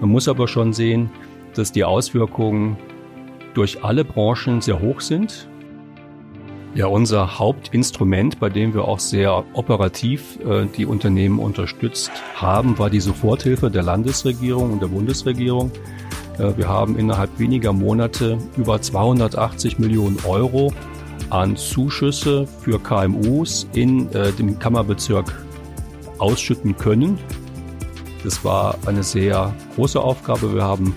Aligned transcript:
Man 0.00 0.10
muss 0.10 0.28
aber 0.28 0.48
schon 0.48 0.72
sehen, 0.72 1.10
dass 1.54 1.72
die 1.72 1.84
Auswirkungen 1.84 2.76
durch 3.54 3.84
alle 3.84 4.04
Branchen 4.04 4.60
sehr 4.60 4.80
hoch 4.80 5.00
sind. 5.00 5.48
Ja, 6.74 6.86
unser 6.86 7.38
Hauptinstrument, 7.38 8.38
bei 8.38 8.48
dem 8.48 8.72
wir 8.74 8.84
auch 8.84 9.00
sehr 9.00 9.44
operativ 9.54 10.38
äh, 10.40 10.66
die 10.76 10.86
Unternehmen 10.86 11.40
unterstützt 11.40 12.12
haben, 12.36 12.78
war 12.78 12.90
die 12.90 13.00
Soforthilfe 13.00 13.70
der 13.70 13.82
Landesregierung 13.82 14.72
und 14.74 14.80
der 14.80 14.86
Bundesregierung. 14.86 15.72
Äh, 16.38 16.56
wir 16.56 16.68
haben 16.68 16.96
innerhalb 16.96 17.38
weniger 17.40 17.72
Monate 17.72 18.38
über 18.56 18.80
280 18.80 19.80
Millionen 19.80 20.18
Euro 20.26 20.72
an 21.28 21.56
Zuschüsse 21.56 22.46
für 22.46 22.78
KMUs 22.78 23.68
in 23.74 24.10
äh, 24.12 24.30
dem 24.32 24.58
Kammerbezirk 24.58 25.44
ausschütten 26.18 26.76
können. 26.76 27.18
Das 28.24 28.44
war 28.44 28.76
eine 28.86 29.02
sehr 29.02 29.54
große 29.76 30.00
Aufgabe. 30.00 30.54
Wir 30.54 30.62
haben 30.62 30.94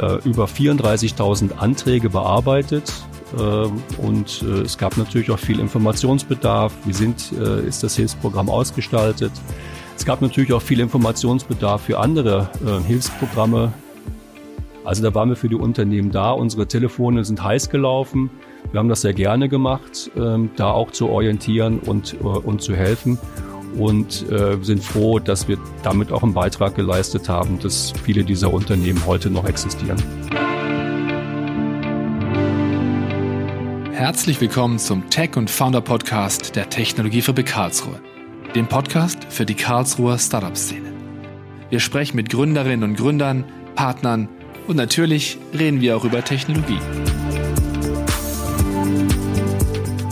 äh, 0.00 0.16
über 0.24 0.46
34.000 0.46 1.56
Anträge 1.58 2.10
bearbeitet 2.10 2.92
ähm, 3.38 3.82
und 3.98 4.42
äh, 4.42 4.62
es 4.62 4.78
gab 4.78 4.96
natürlich 4.96 5.30
auch 5.30 5.38
viel 5.38 5.60
Informationsbedarf. 5.60 6.72
Wie 6.84 6.92
sind, 6.92 7.32
äh, 7.32 7.66
ist 7.66 7.82
das 7.82 7.96
Hilfsprogramm 7.96 8.48
ausgestaltet? 8.48 9.32
Es 9.96 10.04
gab 10.04 10.20
natürlich 10.20 10.52
auch 10.52 10.62
viel 10.62 10.80
Informationsbedarf 10.80 11.82
für 11.82 11.98
andere 11.98 12.50
äh, 12.64 12.86
Hilfsprogramme. 12.86 13.72
Also 14.84 15.02
da 15.02 15.14
waren 15.14 15.30
wir 15.30 15.36
für 15.36 15.48
die 15.48 15.56
Unternehmen 15.56 16.12
da. 16.12 16.30
Unsere 16.30 16.66
Telefone 16.68 17.24
sind 17.24 17.42
heiß 17.42 17.70
gelaufen. 17.70 18.30
Wir 18.70 18.78
haben 18.78 18.88
das 18.88 19.00
sehr 19.00 19.14
gerne 19.14 19.48
gemacht, 19.48 20.10
ähm, 20.16 20.50
da 20.56 20.70
auch 20.70 20.90
zu 20.90 21.08
orientieren 21.08 21.80
und, 21.80 22.14
und 22.20 22.62
zu 22.62 22.74
helfen. 22.74 23.18
Und 23.74 24.24
sind 24.62 24.82
froh, 24.82 25.18
dass 25.18 25.48
wir 25.48 25.58
damit 25.82 26.12
auch 26.12 26.22
einen 26.22 26.34
Beitrag 26.34 26.74
geleistet 26.76 27.28
haben, 27.28 27.58
dass 27.58 27.92
viele 28.04 28.24
dieser 28.24 28.52
Unternehmen 28.52 29.04
heute 29.06 29.28
noch 29.30 29.46
existieren. 29.46 30.02
Herzlich 33.92 34.40
willkommen 34.40 34.78
zum 34.78 35.10
Tech 35.10 35.36
und 35.36 35.50
Founder 35.50 35.80
Podcast 35.80 36.54
der 36.54 36.68
Technologiefabrik 36.68 37.46
Karlsruhe, 37.46 38.00
dem 38.54 38.66
Podcast 38.66 39.18
für 39.28 39.46
die 39.46 39.54
Karlsruher 39.54 40.18
Startup-Szene. 40.18 40.92
Wir 41.70 41.80
sprechen 41.80 42.16
mit 42.16 42.30
Gründerinnen 42.30 42.90
und 42.90 42.96
Gründern, 42.96 43.44
Partnern 43.74 44.28
und 44.68 44.76
natürlich 44.76 45.38
reden 45.58 45.80
wir 45.80 45.96
auch 45.96 46.04
über 46.04 46.22
Technologie. 46.22 46.78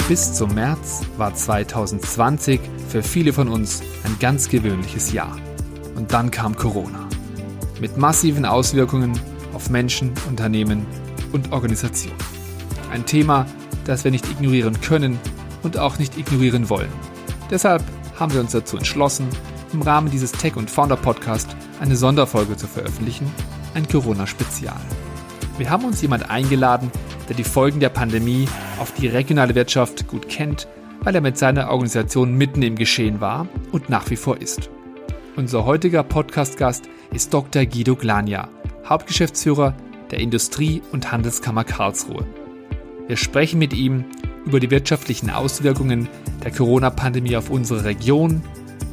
Bis 0.07 0.35
zum 0.35 0.55
März 0.55 1.01
war 1.17 1.35
2020 1.35 2.61
für 2.91 3.03
viele 3.03 3.33
von 3.33 3.49
uns 3.49 3.83
ein 4.05 4.15
ganz 4.21 4.51
gewöhnliches 4.51 5.15
Jahr. 5.15 5.35
Und 5.97 6.13
dann 6.13 6.31
kam 6.31 6.55
Corona. 6.57 7.09
Mit 7.81 7.97
massiven 7.97 8.45
Auswirkungen 8.45 9.19
auf 9.55 9.71
Menschen, 9.71 10.13
Unternehmen 10.29 10.85
und 11.33 11.53
Organisationen. 11.53 12.19
Ein 12.93 13.07
Thema, 13.07 13.47
das 13.87 14.05
wir 14.05 14.11
nicht 14.11 14.31
ignorieren 14.31 14.79
können 14.83 15.19
und 15.63 15.79
auch 15.79 15.99
nicht 15.99 16.19
ignorieren 16.19 16.69
wollen. 16.69 16.93
Deshalb 17.51 17.83
haben 18.21 18.35
wir 18.35 18.41
uns 18.41 18.53
dazu 18.53 18.77
entschlossen, 18.77 19.27
im 19.73 19.81
Rahmen 19.81 20.11
dieses 20.11 20.33
Tech- 20.33 20.57
und 20.57 20.71
Founder-Podcast 20.71 21.57
eine 21.81 21.97
Sonderfolge 21.97 22.59
zu 22.59 22.67
veröffentlichen, 22.67 23.31
ein 23.73 23.89
Corona-Spezial. 23.89 24.81
Wir 25.57 25.71
haben 25.71 25.87
uns 25.87 26.03
jemand 26.03 26.29
eingeladen, 26.29 26.91
der 27.29 27.37
die 27.37 27.45
Folgen 27.45 27.81
der 27.81 27.89
Pandemie 27.89 28.49
auf 28.79 28.93
die 28.93 29.09
regionale 29.09 29.55
Wirtschaft 29.55 30.07
gut 30.09 30.29
kennt, 30.29 30.69
weil 31.01 31.15
er 31.15 31.21
mit 31.21 31.39
seiner 31.39 31.71
Organisation 31.71 32.35
mitten 32.35 32.63
im 32.63 32.77
Geschehen 32.77 33.21
war 33.21 33.47
und 33.73 33.89
nach 33.89 34.11
wie 34.11 34.17
vor 34.17 34.41
ist. 34.41 34.71
Unser 35.37 35.65
heutiger 35.65 36.03
Podcast-Gast 36.03 36.89
ist 37.13 37.35
Dr. 37.35 37.67
Guido 37.67 37.97
Glania, 37.97 38.49
Hauptgeschäftsführer 38.87 39.75
der 40.11 40.21
Industrie- 40.21 40.83
und 40.93 41.11
Handelskammer 41.11 41.65
Karlsruhe. 41.65 42.27
Wir 43.07 43.17
sprechen 43.17 43.59
mit 43.59 43.73
ihm 43.73 44.05
über 44.47 44.61
die 44.61 44.71
wirtschaftlichen 44.71 45.31
Auswirkungen 45.31 46.09
der 46.43 46.53
Corona-Pandemie 46.53 47.37
auf 47.37 47.51
unsere 47.51 47.85
Region, 47.85 48.43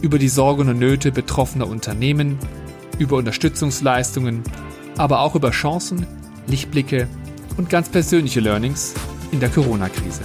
über 0.01 0.17
die 0.17 0.29
Sorgen 0.29 0.67
und 0.67 0.79
Nöte 0.79 1.11
betroffener 1.11 1.67
Unternehmen, 1.67 2.37
über 2.97 3.17
Unterstützungsleistungen, 3.17 4.43
aber 4.97 5.19
auch 5.19 5.35
über 5.35 5.51
Chancen, 5.51 6.05
Lichtblicke 6.47 7.07
und 7.57 7.69
ganz 7.69 7.89
persönliche 7.89 8.39
Learnings 8.39 8.93
in 9.31 9.39
der 9.39 9.49
Corona-Krise. 9.49 10.21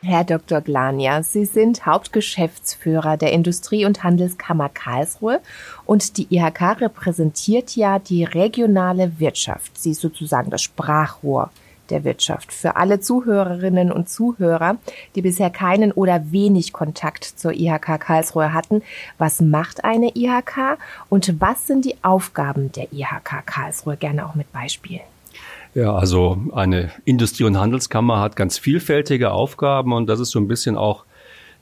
Herr 0.00 0.24
Dr. 0.24 0.60
Glania, 0.60 1.22
Sie 1.22 1.44
sind 1.44 1.84
Hauptgeschäftsführer 1.84 3.16
der 3.16 3.32
Industrie- 3.32 3.84
und 3.84 4.04
Handelskammer 4.04 4.68
Karlsruhe 4.68 5.40
und 5.84 6.16
die 6.16 6.34
IHK 6.34 6.80
repräsentiert 6.80 7.76
ja 7.76 7.98
die 7.98 8.24
regionale 8.24 9.18
Wirtschaft. 9.18 9.76
Sie 9.76 9.90
ist 9.90 10.00
sozusagen 10.00 10.50
das 10.50 10.62
Sprachrohr 10.62 11.50
der 11.90 12.04
Wirtschaft. 12.04 12.52
Für 12.52 12.76
alle 12.76 13.00
Zuhörerinnen 13.00 13.90
und 13.92 14.08
Zuhörer, 14.08 14.76
die 15.14 15.22
bisher 15.22 15.50
keinen 15.50 15.92
oder 15.92 16.32
wenig 16.32 16.72
Kontakt 16.72 17.24
zur 17.24 17.52
IHK 17.52 18.00
Karlsruhe 18.00 18.52
hatten, 18.52 18.82
was 19.18 19.40
macht 19.40 19.84
eine 19.84 20.16
IHK 20.16 20.78
und 21.08 21.40
was 21.40 21.66
sind 21.66 21.84
die 21.84 21.96
Aufgaben 22.02 22.72
der 22.72 22.92
IHK 22.92 23.46
Karlsruhe? 23.46 23.96
Gerne 23.96 24.26
auch 24.26 24.34
mit 24.34 24.52
Beispielen. 24.52 25.00
Ja, 25.74 25.94
also 25.94 26.38
eine 26.54 26.90
Industrie- 27.04 27.44
und 27.44 27.58
Handelskammer 27.58 28.20
hat 28.20 28.36
ganz 28.36 28.58
vielfältige 28.58 29.30
Aufgaben 29.32 29.92
und 29.92 30.08
das 30.08 30.18
ist 30.18 30.30
so 30.30 30.40
ein 30.40 30.48
bisschen 30.48 30.76
auch 30.76 31.04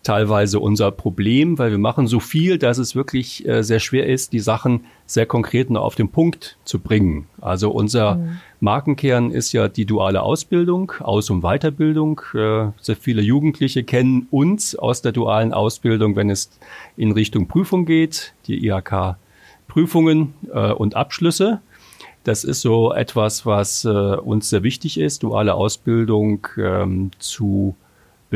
teilweise 0.06 0.60
unser 0.60 0.92
Problem, 0.92 1.58
weil 1.58 1.72
wir 1.72 1.78
machen 1.78 2.06
so 2.06 2.20
viel, 2.20 2.58
dass 2.58 2.78
es 2.78 2.94
wirklich 2.94 3.46
äh, 3.48 3.64
sehr 3.64 3.80
schwer 3.80 4.06
ist, 4.06 4.32
die 4.32 4.38
Sachen 4.38 4.84
sehr 5.04 5.26
konkret 5.26 5.68
noch 5.68 5.82
auf 5.82 5.96
den 5.96 6.10
Punkt 6.10 6.58
zu 6.64 6.78
bringen. 6.78 7.26
Also 7.40 7.72
unser 7.72 8.14
mhm. 8.14 8.38
Markenkern 8.60 9.32
ist 9.32 9.52
ja 9.52 9.66
die 9.66 9.84
duale 9.84 10.22
Ausbildung, 10.22 10.92
Aus- 11.00 11.28
und 11.30 11.42
Weiterbildung. 11.42 12.20
Äh, 12.34 12.68
sehr 12.80 12.94
viele 12.94 13.20
Jugendliche 13.20 13.82
kennen 13.82 14.28
uns 14.30 14.76
aus 14.76 15.02
der 15.02 15.10
dualen 15.10 15.52
Ausbildung, 15.52 16.14
wenn 16.14 16.30
es 16.30 16.50
in 16.96 17.10
Richtung 17.10 17.48
Prüfung 17.48 17.84
geht, 17.84 18.32
die 18.46 18.64
IHK 18.64 19.16
Prüfungen 19.66 20.34
äh, 20.52 20.70
und 20.70 20.94
Abschlüsse. 20.94 21.60
Das 22.22 22.44
ist 22.44 22.60
so 22.60 22.92
etwas, 22.92 23.44
was 23.44 23.84
äh, 23.84 23.88
uns 23.88 24.50
sehr 24.50 24.62
wichtig 24.62 25.00
ist, 25.00 25.24
duale 25.24 25.54
Ausbildung 25.54 26.46
ähm, 26.58 27.10
zu 27.18 27.74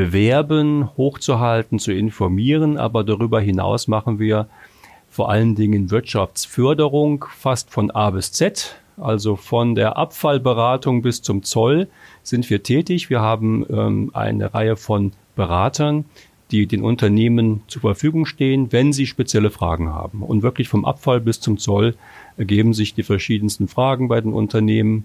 bewerben, 0.00 0.88
hochzuhalten, 0.96 1.78
zu 1.78 1.92
informieren. 1.92 2.78
Aber 2.78 3.04
darüber 3.04 3.38
hinaus 3.38 3.86
machen 3.86 4.18
wir 4.18 4.46
vor 5.10 5.30
allen 5.30 5.54
Dingen 5.54 5.90
Wirtschaftsförderung 5.90 7.26
fast 7.36 7.70
von 7.70 7.90
A 7.90 8.08
bis 8.08 8.32
Z. 8.32 8.76
Also 8.96 9.36
von 9.36 9.74
der 9.74 9.98
Abfallberatung 9.98 11.02
bis 11.02 11.20
zum 11.20 11.42
Zoll 11.42 11.86
sind 12.22 12.48
wir 12.48 12.62
tätig. 12.62 13.10
Wir 13.10 13.20
haben 13.20 13.66
ähm, 13.68 14.10
eine 14.14 14.54
Reihe 14.54 14.76
von 14.76 15.12
Beratern, 15.36 16.06
die 16.50 16.66
den 16.66 16.82
Unternehmen 16.82 17.60
zur 17.66 17.82
Verfügung 17.82 18.24
stehen, 18.24 18.72
wenn 18.72 18.94
sie 18.94 19.06
spezielle 19.06 19.50
Fragen 19.50 19.90
haben. 19.90 20.22
Und 20.22 20.42
wirklich 20.42 20.68
vom 20.70 20.86
Abfall 20.86 21.20
bis 21.20 21.40
zum 21.40 21.58
Zoll 21.58 21.94
ergeben 22.38 22.72
sich 22.72 22.94
die 22.94 23.02
verschiedensten 23.02 23.68
Fragen 23.68 24.08
bei 24.08 24.22
den 24.22 24.32
Unternehmen, 24.32 25.04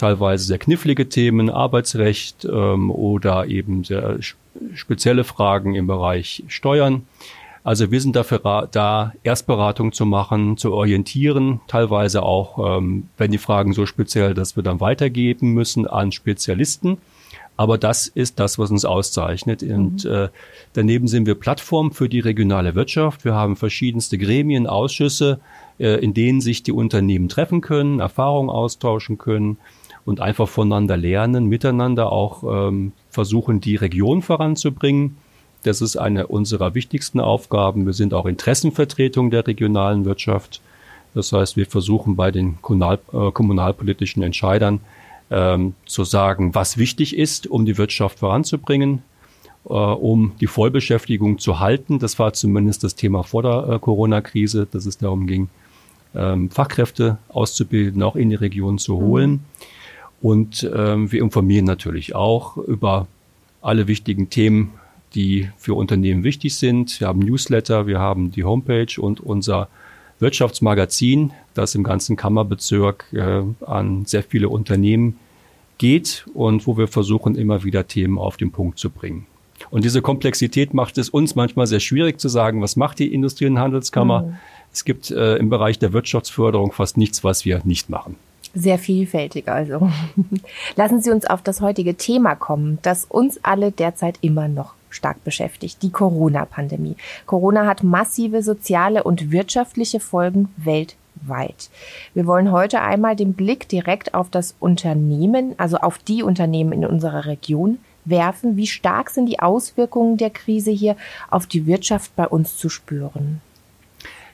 teilweise 0.00 0.44
sehr 0.44 0.58
knifflige 0.58 1.08
Themen, 1.08 1.50
Arbeitsrecht 1.50 2.46
ähm, 2.46 2.90
oder 2.90 3.46
eben 3.46 3.84
sehr 3.84 4.18
spezielle 4.74 5.24
Fragen 5.24 5.74
im 5.74 5.86
Bereich 5.86 6.42
Steuern. 6.48 7.02
Also 7.62 7.90
wir 7.90 8.00
sind 8.00 8.16
dafür 8.16 8.68
da, 8.70 9.12
Erstberatung 9.22 9.92
zu 9.92 10.06
machen, 10.06 10.56
zu 10.56 10.72
orientieren, 10.72 11.60
teilweise 11.66 12.22
auch, 12.22 12.78
ähm, 12.78 13.08
wenn 13.18 13.30
die 13.30 13.38
Fragen 13.38 13.74
so 13.74 13.84
speziell, 13.84 14.32
dass 14.32 14.56
wir 14.56 14.62
dann 14.62 14.80
weitergeben 14.80 15.52
müssen 15.52 15.86
an 15.86 16.10
Spezialisten. 16.12 16.96
Aber 17.58 17.76
das 17.76 18.06
ist 18.06 18.40
das, 18.40 18.58
was 18.58 18.70
uns 18.70 18.86
auszeichnet. 18.86 19.62
Und 19.62 20.06
mhm. 20.06 20.10
äh, 20.10 20.28
daneben 20.72 21.08
sind 21.08 21.26
wir 21.26 21.34
Plattform 21.34 21.92
für 21.92 22.08
die 22.08 22.20
regionale 22.20 22.74
Wirtschaft. 22.74 23.26
Wir 23.26 23.34
haben 23.34 23.56
verschiedenste 23.56 24.16
Gremien, 24.16 24.66
Ausschüsse, 24.66 25.40
äh, 25.78 26.02
in 26.02 26.14
denen 26.14 26.40
sich 26.40 26.62
die 26.62 26.72
Unternehmen 26.72 27.28
treffen 27.28 27.60
können, 27.60 28.00
Erfahrungen 28.00 28.48
austauschen 28.48 29.18
können 29.18 29.58
und 30.04 30.20
einfach 30.20 30.48
voneinander 30.48 30.96
lernen, 30.96 31.46
miteinander 31.46 32.12
auch 32.12 32.68
ähm, 32.68 32.92
versuchen, 33.10 33.60
die 33.60 33.76
Region 33.76 34.22
voranzubringen. 34.22 35.16
Das 35.62 35.82
ist 35.82 35.96
eine 35.96 36.26
unserer 36.26 36.74
wichtigsten 36.74 37.20
Aufgaben. 37.20 37.86
Wir 37.86 37.92
sind 37.92 38.14
auch 38.14 38.26
Interessenvertretung 38.26 39.30
der 39.30 39.46
regionalen 39.46 40.04
Wirtschaft. 40.04 40.60
Das 41.14 41.32
heißt, 41.32 41.56
wir 41.56 41.66
versuchen 41.66 42.16
bei 42.16 42.30
den 42.30 42.60
kommunal, 42.62 42.98
äh, 43.12 43.30
kommunalpolitischen 43.30 44.22
Entscheidern 44.22 44.80
ähm, 45.30 45.74
zu 45.86 46.04
sagen, 46.04 46.54
was 46.54 46.78
wichtig 46.78 47.16
ist, 47.16 47.46
um 47.46 47.66
die 47.66 47.78
Wirtschaft 47.78 48.20
voranzubringen, 48.20 49.02
äh, 49.68 49.72
um 49.72 50.32
die 50.40 50.46
Vollbeschäftigung 50.46 51.38
zu 51.38 51.60
halten. 51.60 51.98
Das 51.98 52.18
war 52.18 52.32
zumindest 52.32 52.84
das 52.84 52.94
Thema 52.94 53.22
vor 53.22 53.42
der 53.42 53.68
äh, 53.68 53.78
Corona-Krise, 53.78 54.66
dass 54.70 54.86
es 54.86 54.98
darum 54.98 55.26
ging, 55.26 55.48
ähm, 56.14 56.50
Fachkräfte 56.50 57.18
auszubilden, 57.28 58.02
auch 58.02 58.16
in 58.16 58.30
die 58.30 58.36
Region 58.36 58.78
zu 58.78 58.96
holen. 58.96 59.30
Mhm. 59.30 59.40
Und 60.20 60.70
ähm, 60.74 61.10
wir 61.10 61.22
informieren 61.22 61.64
natürlich 61.64 62.14
auch 62.14 62.56
über 62.56 63.06
alle 63.62 63.88
wichtigen 63.88 64.30
Themen 64.30 64.72
die 65.14 65.48
für 65.56 65.74
Unternehmen 65.74 66.24
wichtig 66.24 66.56
sind. 66.56 67.00
Wir 67.00 67.08
haben 67.08 67.20
Newsletter, 67.20 67.86
wir 67.86 67.98
haben 67.98 68.30
die 68.30 68.44
Homepage 68.44 69.00
und 69.00 69.20
unser 69.20 69.68
Wirtschaftsmagazin, 70.18 71.32
das 71.54 71.74
im 71.74 71.82
ganzen 71.82 72.16
Kammerbezirk 72.16 73.06
äh, 73.12 73.42
an 73.64 74.04
sehr 74.04 74.22
viele 74.22 74.48
Unternehmen 74.48 75.18
geht 75.78 76.26
und 76.34 76.66
wo 76.66 76.76
wir 76.76 76.88
versuchen, 76.88 77.36
immer 77.36 77.64
wieder 77.64 77.86
Themen 77.86 78.18
auf 78.18 78.36
den 78.36 78.52
Punkt 78.52 78.78
zu 78.78 78.90
bringen. 78.90 79.26
Und 79.70 79.84
diese 79.84 80.02
Komplexität 80.02 80.74
macht 80.74 80.98
es 80.98 81.08
uns 81.08 81.34
manchmal 81.34 81.66
sehr 81.66 81.80
schwierig 81.80 82.20
zu 82.20 82.28
sagen, 82.28 82.62
was 82.62 82.76
macht 82.76 82.98
die 82.98 83.12
Industrie- 83.12 83.46
und 83.46 83.58
Handelskammer. 83.58 84.22
Mhm. 84.22 84.36
Es 84.72 84.84
gibt 84.84 85.10
äh, 85.10 85.36
im 85.36 85.50
Bereich 85.50 85.78
der 85.78 85.92
Wirtschaftsförderung 85.92 86.72
fast 86.72 86.96
nichts, 86.96 87.24
was 87.24 87.44
wir 87.44 87.60
nicht 87.64 87.90
machen. 87.90 88.16
Sehr 88.54 88.78
vielfältig 88.78 89.48
also. 89.48 89.90
Lassen 90.76 91.00
Sie 91.00 91.10
uns 91.10 91.24
auf 91.24 91.42
das 91.42 91.60
heutige 91.60 91.94
Thema 91.94 92.34
kommen, 92.34 92.78
das 92.82 93.04
uns 93.04 93.38
alle 93.44 93.70
derzeit 93.70 94.18
immer 94.22 94.48
noch 94.48 94.74
stark 94.90 95.22
beschäftigt, 95.22 95.82
die 95.82 95.90
Corona-Pandemie. 95.90 96.96
Corona 97.26 97.66
hat 97.66 97.84
massive 97.84 98.42
soziale 98.42 99.04
und 99.04 99.30
wirtschaftliche 99.30 100.00
Folgen 100.00 100.48
weltweit. 100.56 101.70
Wir 102.12 102.26
wollen 102.26 102.50
heute 102.50 102.80
einmal 102.80 103.14
den 103.14 103.34
Blick 103.34 103.68
direkt 103.68 104.14
auf 104.14 104.30
das 104.30 104.56
Unternehmen, 104.58 105.54
also 105.56 105.76
auf 105.78 105.98
die 105.98 106.24
Unternehmen 106.24 106.72
in 106.72 106.86
unserer 106.86 107.26
Region 107.26 107.78
werfen. 108.04 108.56
Wie 108.56 108.66
stark 108.66 109.10
sind 109.10 109.26
die 109.26 109.38
Auswirkungen 109.38 110.16
der 110.16 110.30
Krise 110.30 110.72
hier 110.72 110.96
auf 111.30 111.46
die 111.46 111.66
Wirtschaft 111.66 112.16
bei 112.16 112.26
uns 112.26 112.56
zu 112.56 112.68
spüren? 112.68 113.40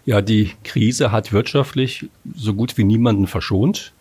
Ja, 0.07 0.23
die 0.23 0.53
Krise 0.63 1.11
hat 1.11 1.33
wirtschaftlich 1.33 2.09
so 2.35 2.55
gut 2.55 2.79
wie 2.79 2.85
niemanden 2.85 3.27
verschont. 3.27 3.93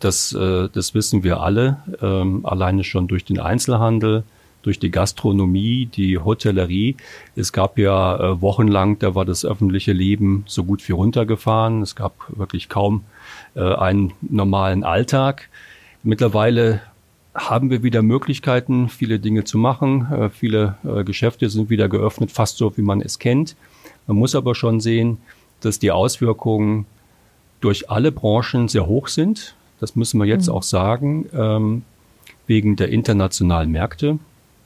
Das, 0.00 0.32
äh, 0.32 0.68
das 0.72 0.94
wissen 0.94 1.22
wir 1.22 1.40
alle, 1.40 1.78
ähm, 2.02 2.44
alleine 2.44 2.84
schon 2.84 3.06
durch 3.06 3.24
den 3.24 3.38
Einzelhandel, 3.38 4.24
durch 4.62 4.78
die 4.78 4.90
Gastronomie, 4.90 5.86
die 5.86 6.18
Hotellerie. 6.18 6.96
Es 7.36 7.52
gab 7.52 7.78
ja 7.78 8.16
äh, 8.16 8.40
wochenlang, 8.40 8.98
da 8.98 9.14
war 9.14 9.24
das 9.24 9.44
öffentliche 9.44 9.92
Leben 9.92 10.44
so 10.46 10.64
gut 10.64 10.86
wie 10.88 10.92
runtergefahren. 10.92 11.82
Es 11.82 11.94
gab 11.96 12.14
wirklich 12.28 12.68
kaum 12.68 13.04
äh, 13.54 13.60
einen 13.60 14.12
normalen 14.22 14.84
Alltag. 14.84 15.48
Mittlerweile 16.02 16.80
haben 17.34 17.70
wir 17.70 17.82
wieder 17.82 18.02
Möglichkeiten, 18.02 18.88
viele 18.88 19.18
Dinge 19.18 19.44
zu 19.44 19.58
machen. 19.58 20.10
Äh, 20.12 20.30
viele 20.30 20.76
äh, 20.84 21.04
Geschäfte 21.04 21.48
sind 21.48 21.70
wieder 21.70 21.88
geöffnet, 21.88 22.32
fast 22.32 22.56
so, 22.56 22.76
wie 22.76 22.82
man 22.82 23.00
es 23.00 23.18
kennt. 23.18 23.56
Man 24.06 24.16
muss 24.16 24.34
aber 24.34 24.54
schon 24.54 24.80
sehen, 24.80 25.18
dass 25.60 25.78
die 25.78 25.90
Auswirkungen 25.90 26.86
durch 27.60 27.90
alle 27.90 28.12
Branchen 28.12 28.68
sehr 28.68 28.86
hoch 28.86 29.08
sind. 29.08 29.54
Das 29.80 29.96
müssen 29.96 30.20
wir 30.20 30.26
jetzt 30.26 30.48
mhm. 30.48 30.54
auch 30.54 30.62
sagen, 30.62 31.26
ähm, 31.32 31.82
wegen 32.46 32.76
der 32.76 32.90
internationalen 32.90 33.70
Märkte 33.70 34.18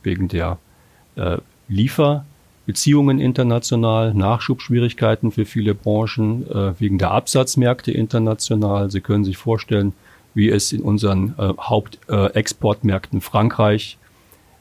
wegen 0.05 0.28
der 0.28 0.58
äh, 1.16 1.38
Lieferbeziehungen 1.69 3.19
international, 3.19 4.14
Nachschubschwierigkeiten 4.14 5.32
für 5.32 5.44
viele 5.44 5.75
Branchen, 5.75 6.49
äh, 6.50 6.78
wegen 6.78 6.99
der 6.99 7.11
Absatzmärkte 7.11 7.90
international. 7.90 8.90
Sie 8.90 9.00
können 9.00 9.25
sich 9.25 9.37
vorstellen, 9.37 9.93
wie 10.34 10.50
es 10.50 10.72
in 10.72 10.82
unseren 10.82 11.34
äh, 11.38 11.52
Hauptexportmärkten 11.58 13.20
Frankreich, 13.20 13.99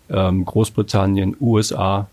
ähm, 0.10 0.46
Großbritannien, 0.46 1.36
USA 1.40 2.02
äh, 2.02 2.04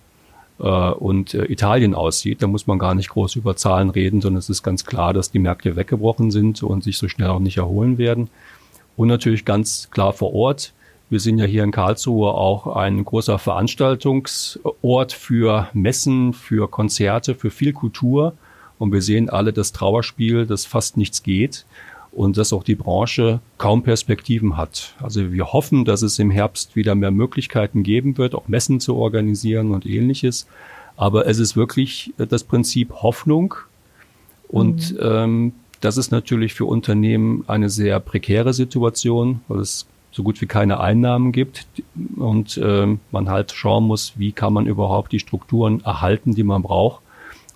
und 0.65 1.35
äh, 1.35 1.45
Italien 1.47 1.95
aussieht. 1.95 2.43
Da 2.43 2.47
muss 2.47 2.67
man 2.67 2.79
gar 2.79 2.95
nicht 2.95 3.11
groß 3.11 3.37
über 3.37 3.57
Zahlen 3.57 3.91
reden, 3.91 4.21
sondern 4.21 4.39
es 4.39 4.49
ist 4.49 4.63
ganz 4.63 4.85
klar, 4.85 5.13
dass 5.13 5.31
die 5.31 5.39
Märkte 5.39 5.77
weggebrochen 5.77 6.31
sind 6.31 6.63
und 6.63 6.85
sich 6.85 6.99
so 6.99 7.09
schnell 7.09 7.29
auch 7.29 7.41
nicht 7.41 7.57
erholen 7.57 7.99
werden. 7.99 8.29
Und 8.97 9.09
natürlich 9.09 9.45
ganz 9.45 9.89
klar 9.91 10.13
vor 10.13 10.35
Ort 10.35 10.73
wir 11.11 11.19
sind 11.19 11.39
ja 11.39 11.45
hier 11.45 11.65
in 11.65 11.73
Karlsruhe 11.73 12.33
auch 12.33 12.77
ein 12.77 13.05
großer 13.05 13.41
Veranstaltungsort 13.41 15.13
für 15.13 15.69
Messen, 15.73 16.33
für 16.33 16.71
Konzerte, 16.71 17.35
für 17.35 17.51
viel 17.51 17.73
Kultur. 17.73 18.35
Und 18.79 18.93
wir 18.93 19.03
sehen 19.03 19.29
alle 19.29 19.53
das 19.53 19.73
Trauerspiel, 19.73 20.47
dass 20.47 20.67
fast 20.67 20.97
nichts 20.97 21.25
geht 21.25 21.67
und 22.13 22.37
dass 22.37 22.53
auch 22.53 22.65
die 22.65 22.75
Branche 22.75 23.41
kaum 23.59 23.83
Perspektiven 23.83 24.57
hat. 24.57 24.95
Also 25.01 25.33
wir 25.33 25.53
hoffen, 25.53 25.85
dass 25.85 26.03
es 26.03 26.19
im 26.19 26.31
Herbst 26.31 26.77
wieder 26.77 26.95
mehr 26.95 27.11
Möglichkeiten 27.11 27.83
geben 27.83 28.19
wird, 28.19 28.35
auch 28.35 28.49
Messen 28.49 28.81
zu 28.81 28.97
organisieren 28.97 29.71
und 29.71 29.87
ähnliches. 29.87 30.47
Aber 30.97 31.27
es 31.27 31.39
ist 31.39 31.57
wirklich 31.57 32.13
das 32.17 32.45
Prinzip 32.45 32.93
Hoffnung. 32.93 33.55
Und 34.49 34.93
mhm. 34.93 34.99
ähm, 35.03 35.53
das 35.81 35.97
ist 35.97 36.11
natürlich 36.11 36.55
für 36.55 36.67
Unternehmen 36.67 37.45
eine 37.47 37.71
sehr 37.71 38.01
prekäre 38.01 38.53
Situation, 38.53 39.41
weil 39.49 39.61
es 39.61 39.87
so 40.13 40.23
gut 40.25 40.41
wie 40.41 40.47
keine 40.47 40.81
Einnahmen 40.81 41.31
gibt 41.33 41.67
und 42.17 42.57
äh, 42.59 42.97
man 43.13 43.29
halt 43.31 43.53
schauen 43.53 43.85
muss, 43.85 44.15
wie 44.17 44.33
kann 44.33 44.53
man 44.53 44.67
überhaupt 44.67 45.13
die 45.13 45.21
Strukturen 45.21 45.81
erhalten, 45.85 46.35
die 46.35 46.43
man 46.43 46.63
braucht, 46.63 47.01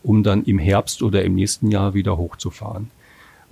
um 0.05 0.23
dann 0.23 0.45
im 0.45 0.59
Herbst 0.59 1.03
oder 1.03 1.25
im 1.25 1.35
nächsten 1.35 1.71
Jahr 1.71 1.95
wieder 1.95 2.17
hochzufahren. 2.17 2.91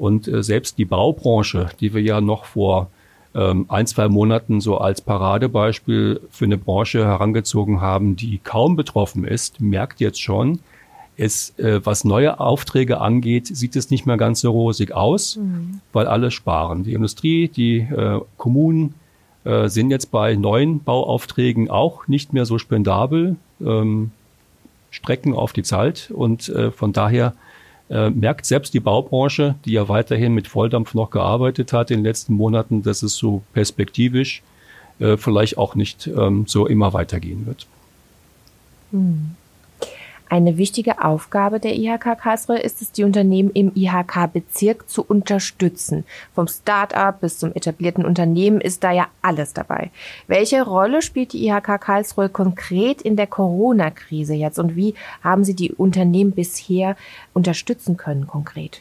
Und 0.02 0.26
äh, 0.26 0.42
selbst 0.42 0.78
die 0.78 0.84
Baubranche, 0.84 1.68
die 1.78 1.94
wir 1.94 2.02
ja 2.02 2.20
noch 2.20 2.44
vor 2.44 2.90
ähm, 3.36 3.66
ein, 3.68 3.86
zwei 3.86 4.08
Monaten 4.08 4.60
so 4.60 4.78
als 4.78 5.00
Paradebeispiel 5.00 6.20
für 6.28 6.44
eine 6.44 6.58
Branche 6.58 7.04
herangezogen 7.04 7.80
haben, 7.80 8.16
die 8.16 8.40
kaum 8.42 8.74
betroffen 8.74 9.24
ist, 9.24 9.60
merkt 9.60 10.00
jetzt 10.00 10.20
schon, 10.20 10.58
es, 11.16 11.56
äh, 11.60 11.86
was 11.86 12.02
neue 12.02 12.40
Aufträge 12.40 13.00
angeht, 13.00 13.46
sieht 13.46 13.76
es 13.76 13.90
nicht 13.90 14.04
mehr 14.04 14.16
ganz 14.16 14.40
so 14.40 14.50
rosig 14.50 14.90
aus, 14.90 15.36
mhm. 15.36 15.80
weil 15.92 16.08
alle 16.08 16.32
sparen. 16.32 16.82
Die 16.82 16.94
Industrie, 16.94 17.46
die 17.46 17.76
äh, 17.78 18.20
Kommunen 18.36 18.94
äh, 19.44 19.68
sind 19.68 19.92
jetzt 19.92 20.10
bei 20.10 20.34
neuen 20.34 20.82
Bauaufträgen 20.82 21.70
auch 21.70 22.08
nicht 22.08 22.32
mehr 22.32 22.44
so 22.44 22.58
spendabel, 22.58 23.36
ähm, 23.64 24.10
strecken 24.90 25.32
auf 25.32 25.52
die 25.52 25.62
Zeit 25.62 26.10
und 26.12 26.48
äh, 26.48 26.72
von 26.72 26.92
daher 26.92 27.34
äh, 27.92 28.08
merkt 28.08 28.46
selbst 28.46 28.72
die 28.72 28.80
Baubranche, 28.80 29.54
die 29.66 29.72
ja 29.72 29.86
weiterhin 29.88 30.32
mit 30.32 30.48
Volldampf 30.48 30.94
noch 30.94 31.10
gearbeitet 31.10 31.74
hat 31.74 31.90
in 31.90 31.98
den 31.98 32.04
letzten 32.04 32.32
Monaten, 32.32 32.82
dass 32.82 33.02
es 33.02 33.16
so 33.16 33.42
perspektivisch 33.52 34.42
äh, 34.98 35.18
vielleicht 35.18 35.58
auch 35.58 35.74
nicht 35.74 36.06
ähm, 36.06 36.46
so 36.46 36.66
immer 36.66 36.94
weitergehen 36.94 37.46
wird. 37.46 37.66
Mhm. 38.92 39.36
Eine 40.32 40.56
wichtige 40.56 41.04
Aufgabe 41.04 41.60
der 41.60 41.76
IHK 41.76 42.16
Karlsruhe 42.16 42.58
ist 42.58 42.80
es, 42.80 42.90
die 42.90 43.04
Unternehmen 43.04 43.50
im 43.50 43.70
IHK-Bezirk 43.74 44.88
zu 44.88 45.04
unterstützen. 45.04 46.04
Vom 46.34 46.48
Start-up 46.48 47.20
bis 47.20 47.38
zum 47.38 47.54
etablierten 47.54 48.06
Unternehmen 48.06 48.62
ist 48.62 48.82
da 48.82 48.92
ja 48.92 49.08
alles 49.20 49.52
dabei. 49.52 49.90
Welche 50.28 50.62
Rolle 50.62 51.02
spielt 51.02 51.34
die 51.34 51.46
IHK 51.46 51.78
Karlsruhe 51.78 52.30
konkret 52.30 53.02
in 53.02 53.16
der 53.16 53.26
Corona-Krise 53.26 54.32
jetzt 54.32 54.58
und 54.58 54.74
wie 54.74 54.94
haben 55.22 55.44
Sie 55.44 55.52
die 55.52 55.70
Unternehmen 55.70 56.30
bisher 56.30 56.96
unterstützen 57.34 57.98
können 57.98 58.26
konkret? 58.26 58.80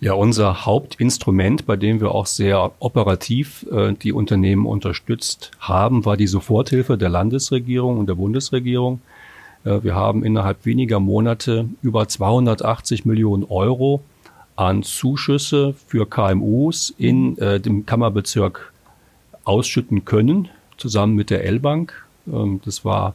Ja, 0.00 0.14
unser 0.14 0.66
Hauptinstrument, 0.66 1.64
bei 1.66 1.76
dem 1.76 2.00
wir 2.00 2.12
auch 2.12 2.26
sehr 2.26 2.72
operativ 2.80 3.64
äh, 3.70 3.92
die 3.92 4.12
Unternehmen 4.12 4.66
unterstützt 4.66 5.52
haben, 5.60 6.04
war 6.04 6.16
die 6.16 6.26
Soforthilfe 6.26 6.98
der 6.98 7.08
Landesregierung 7.08 8.00
und 8.00 8.08
der 8.08 8.16
Bundesregierung. 8.16 9.00
Äh, 9.66 9.82
wir 9.82 9.94
haben 9.94 10.24
innerhalb 10.24 10.64
weniger 10.64 11.00
Monate 11.00 11.68
über 11.82 12.08
280 12.08 13.04
Millionen 13.04 13.44
Euro 13.44 14.02
an 14.54 14.82
Zuschüsse 14.82 15.74
für 15.86 16.06
KMUs 16.06 16.94
in 16.96 17.36
äh, 17.38 17.60
dem 17.60 17.84
Kammerbezirk 17.84 18.72
ausschütten 19.44 20.04
können, 20.04 20.48
zusammen 20.78 21.14
mit 21.14 21.30
der 21.30 21.44
L-Bank. 21.44 22.06
Ähm, 22.26 22.60
das 22.64 22.84
war 22.84 23.14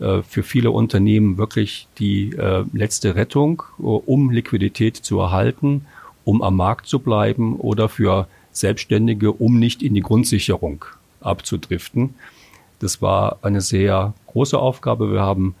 äh, 0.00 0.22
für 0.22 0.42
viele 0.42 0.72
Unternehmen 0.72 1.38
wirklich 1.38 1.86
die 1.98 2.32
äh, 2.32 2.64
letzte 2.72 3.14
Rettung, 3.14 3.62
äh, 3.78 3.82
um 3.82 4.30
Liquidität 4.30 4.96
zu 4.96 5.20
erhalten, 5.20 5.86
um 6.24 6.42
am 6.42 6.56
Markt 6.56 6.86
zu 6.86 6.98
bleiben 6.98 7.56
oder 7.56 7.88
für 7.88 8.26
Selbstständige, 8.50 9.32
um 9.32 9.58
nicht 9.58 9.82
in 9.82 9.94
die 9.94 10.00
Grundsicherung 10.00 10.84
abzudriften. 11.20 12.14
Das 12.80 13.00
war 13.00 13.38
eine 13.42 13.60
sehr 13.60 14.12
große 14.26 14.58
Aufgabe. 14.58 15.12
Wir 15.12 15.20
haben 15.20 15.54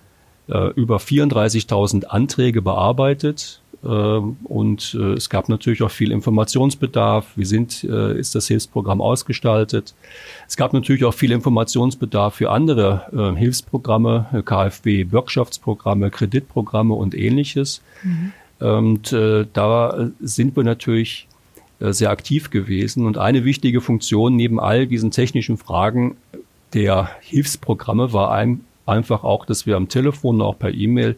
äh, 0.52 0.68
über 0.74 0.98
34.000 0.98 2.04
Anträge 2.04 2.60
bearbeitet. 2.60 3.62
Äh, 3.82 3.88
und 3.88 4.96
äh, 4.98 5.12
es 5.14 5.28
gab 5.30 5.48
natürlich 5.48 5.82
auch 5.82 5.90
viel 5.90 6.12
Informationsbedarf. 6.12 7.26
Wie 7.36 7.44
sind, 7.44 7.84
äh, 7.84 8.18
ist 8.18 8.34
das 8.34 8.48
Hilfsprogramm 8.48 9.00
ausgestaltet? 9.00 9.94
Es 10.46 10.56
gab 10.56 10.72
natürlich 10.72 11.04
auch 11.04 11.14
viel 11.14 11.32
Informationsbedarf 11.32 12.34
für 12.34 12.50
andere 12.50 13.34
äh, 13.34 13.38
Hilfsprogramme, 13.38 14.42
KfW, 14.44 15.04
Bürgschaftsprogramme, 15.04 16.10
Kreditprogramme 16.10 16.94
und 16.94 17.14
ähnliches. 17.14 17.82
Mhm. 18.02 18.32
Und 18.60 19.10
da 19.10 20.10
sind 20.20 20.54
wir 20.54 20.62
natürlich 20.62 21.26
sehr 21.80 22.10
aktiv 22.10 22.50
gewesen. 22.50 23.06
Und 23.06 23.18
eine 23.18 23.44
wichtige 23.44 23.80
Funktion 23.80 24.36
neben 24.36 24.60
all 24.60 24.86
diesen 24.86 25.10
technischen 25.10 25.56
Fragen 25.56 26.16
der 26.72 27.10
Hilfsprogramme 27.22 28.12
war 28.12 28.30
ein, 28.30 28.60
einfach 28.86 29.24
auch, 29.24 29.44
dass 29.44 29.66
wir 29.66 29.76
am 29.76 29.88
Telefon, 29.88 30.40
auch 30.40 30.58
per 30.58 30.72
E-Mail 30.72 31.16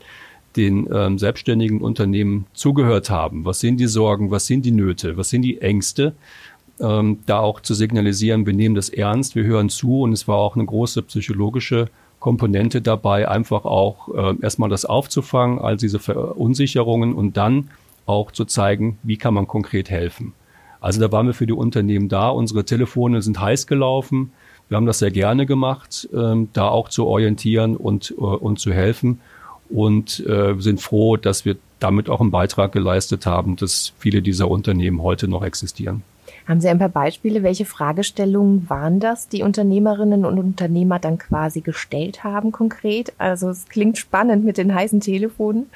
den 0.57 0.89
ähm, 0.93 1.19
selbstständigen 1.19 1.81
Unternehmen 1.81 2.47
zugehört 2.55 3.11
haben. 3.11 3.45
Was 3.45 3.61
sind 3.61 3.79
die 3.79 3.87
Sorgen? 3.87 4.31
Was 4.31 4.47
sind 4.47 4.65
die 4.65 4.71
Nöte? 4.71 5.17
Was 5.17 5.31
sind 5.31 5.43
die 5.43 5.61
Ängste? 5.61 6.15
Ähm, 6.81 7.21
da 7.27 7.39
auch 7.39 7.61
zu 7.61 7.75
signalisieren, 7.75 8.47
wir 8.47 8.53
nehmen 8.53 8.75
das 8.75 8.89
ernst, 8.89 9.37
wir 9.37 9.45
hören 9.45 9.69
zu 9.69 10.03
und 10.03 10.13
es 10.13 10.27
war 10.27 10.37
auch 10.37 10.57
eine 10.57 10.65
große 10.65 11.03
psychologische 11.03 11.89
Komponente 12.19 12.83
dabei, 12.83 13.29
einfach 13.29 13.65
auch 13.65 14.09
äh, 14.09 14.35
erstmal 14.43 14.71
das 14.71 14.85
aufzufangen, 14.85 15.59
all 15.59 15.77
diese 15.77 15.99
Verunsicherungen 15.99 17.15
und 17.15 17.37
dann 17.37 17.71
auch 18.07 18.33
zu 18.33 18.45
zeigen, 18.45 18.99
wie 19.03 19.17
kann 19.17 19.35
man 19.35 19.47
konkret 19.47 19.89
helfen. 19.89 20.33
Also 20.81 21.01
da 21.01 21.13
waren 21.13 21.27
wir 21.27 21.35
für 21.35 21.47
die 21.47 21.53
Unternehmen 21.53 22.09
da. 22.09 22.29
Unsere 22.29 22.65
Telefone 22.65 23.23
sind 23.23 23.41
heiß 23.41 23.67
gelaufen. 23.67 24.33
Wir 24.69 24.77
haben 24.77 24.87
das 24.87 24.99
sehr 24.99 25.11
gerne 25.11 25.47
gemacht, 25.47 26.09
ähm, 26.15 26.49
da 26.53 26.69
auch 26.69 26.89
zu 26.89 27.07
orientieren 27.07 27.77
und, 27.77 28.15
äh, 28.17 28.21
und 28.21 28.59
zu 28.59 28.73
helfen 28.73 29.21
und 29.69 30.25
äh, 30.27 30.55
sind 30.59 30.81
froh, 30.81 31.17
dass 31.17 31.45
wir 31.45 31.57
damit 31.81 32.09
auch 32.09 32.21
einen 32.21 32.31
Beitrag 32.31 32.73
geleistet 32.73 33.27
haben, 33.27 33.57
dass 33.57 33.93
viele 33.99 34.23
dieser 34.23 34.51
Unternehmen 34.51 35.03
heute 35.03 35.29
noch 35.29 35.45
existieren. 35.45 36.03
Haben 36.47 36.61
Sie 36.61 36.69
ein 36.69 36.79
paar 36.79 36.91
Beispiele? 36.91 37.43
Welche 37.43 37.65
Fragestellungen 37.65 38.69
waren 38.69 39.01
das, 39.01 39.29
die 39.29 39.43
Unternehmerinnen 39.43 40.27
und 40.27 40.39
Unternehmer 40.39 40.99
dann 40.99 41.19
quasi 41.19 41.63
gestellt 41.63 42.23
haben 42.23 42.53
konkret? 42.53 43.15
Also 43.17 43.49
es 43.49 43.67
klingt 43.69 43.97
spannend 43.97 44.45
mit 44.45 44.59
den 44.59 44.75
heißen 44.75 45.01
Telefonen. 45.01 45.71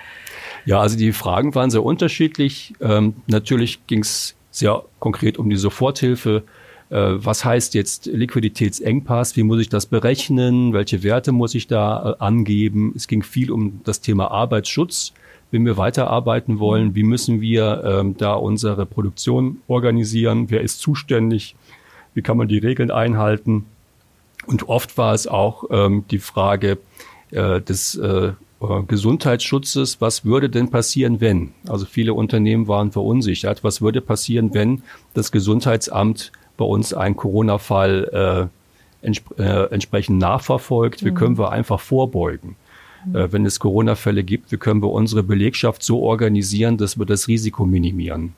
Ja, 0.67 0.81
also 0.81 0.99
die 0.99 1.13
Fragen 1.13 1.55
waren 1.55 1.71
sehr 1.71 1.85
unterschiedlich. 1.85 2.75
Ähm, 2.83 3.15
natürlich 3.27 3.87
ging 3.87 4.01
es 4.01 4.35
sehr 4.51 4.83
konkret 4.99 5.39
um 5.39 5.49
die 5.49 5.57
Soforthilfe. 5.57 6.43
Äh, 6.91 6.97
was 6.97 7.45
heißt 7.45 7.75
jetzt 7.75 8.07
Liquiditätsengpass? 8.07 9.37
Wie 9.37 9.43
muss 9.43 9.61
ich 9.61 9.69
das 9.69 9.87
berechnen? 9.87 10.73
Welche 10.73 11.03
Werte 11.03 11.33
muss 11.33 11.55
ich 11.55 11.67
da 11.67 12.13
äh, 12.13 12.23
angeben? 12.23 12.93
Es 12.97 13.09
ging 13.09 13.23
viel 13.23 13.51
um 13.51 13.81
das 13.85 14.01
Thema 14.01 14.31
Arbeitsschutz 14.31 15.13
wenn 15.51 15.65
wir 15.65 15.77
weiterarbeiten 15.77 16.59
wollen, 16.59 16.95
wie 16.95 17.03
müssen 17.03 17.41
wir 17.41 17.83
ähm, 17.85 18.17
da 18.17 18.35
unsere 18.35 18.87
Produktion 18.87 19.59
organisieren, 19.67 20.51
wer 20.51 20.61
ist 20.61 20.81
zuständig, 20.81 21.57
wie 22.15 22.23
kann 22.23 22.37
man 22.37 22.49
die 22.49 22.59
Regeln 22.59 22.91
einhalten. 22.91 23.67
Und 24.47 24.69
oft 24.69 24.99
war 24.99 25.15
es 25.15 25.27
auch 25.27 25.65
ähm, 25.71 26.05
die 26.11 26.19
Frage 26.19 26.79
äh, 27.31 27.61
des 27.61 27.95
äh, 27.97 28.33
Gesundheitsschutzes, 28.89 30.01
was 30.01 30.25
würde 30.25 30.51
denn 30.51 30.69
passieren, 30.69 31.21
wenn? 31.21 31.53
Also 31.69 31.87
viele 31.87 32.13
Unternehmen 32.13 32.67
waren 32.67 32.91
verunsichert, 32.91 33.63
was 33.63 33.81
würde 33.81 34.01
passieren, 34.01 34.53
wenn 34.53 34.83
das 35.15 35.31
Gesundheitsamt 35.31 36.33
bei 36.59 36.67
uns 36.67 36.93
einen 36.93 37.17
Corona-Fall 37.17 38.51
äh, 39.03 39.07
entsp 39.07 39.39
äh, 39.39 39.65
entsprechend 39.73 40.19
nachverfolgt, 40.19 41.05
wie 41.05 41.13
mhm. 41.13 41.15
können 41.15 41.39
wir 41.39 41.51
einfach 41.51 41.81
vorbeugen? 41.81 42.57
äh, 43.15 43.29
wenn 43.31 43.47
es 43.47 43.61
Corona-Fälle 43.61 44.25
gibt, 44.25 44.53
wie 44.53 44.57
können 44.57 44.83
wir 44.83 44.91
unsere 44.91 45.23
Belegschaft 45.23 45.83
so 45.83 46.03
organisieren, 46.03 46.77
dass 46.77 46.99
wir 46.99 47.07
das 47.07 47.29
Risiko 47.29 47.65
minimieren. 47.65 48.35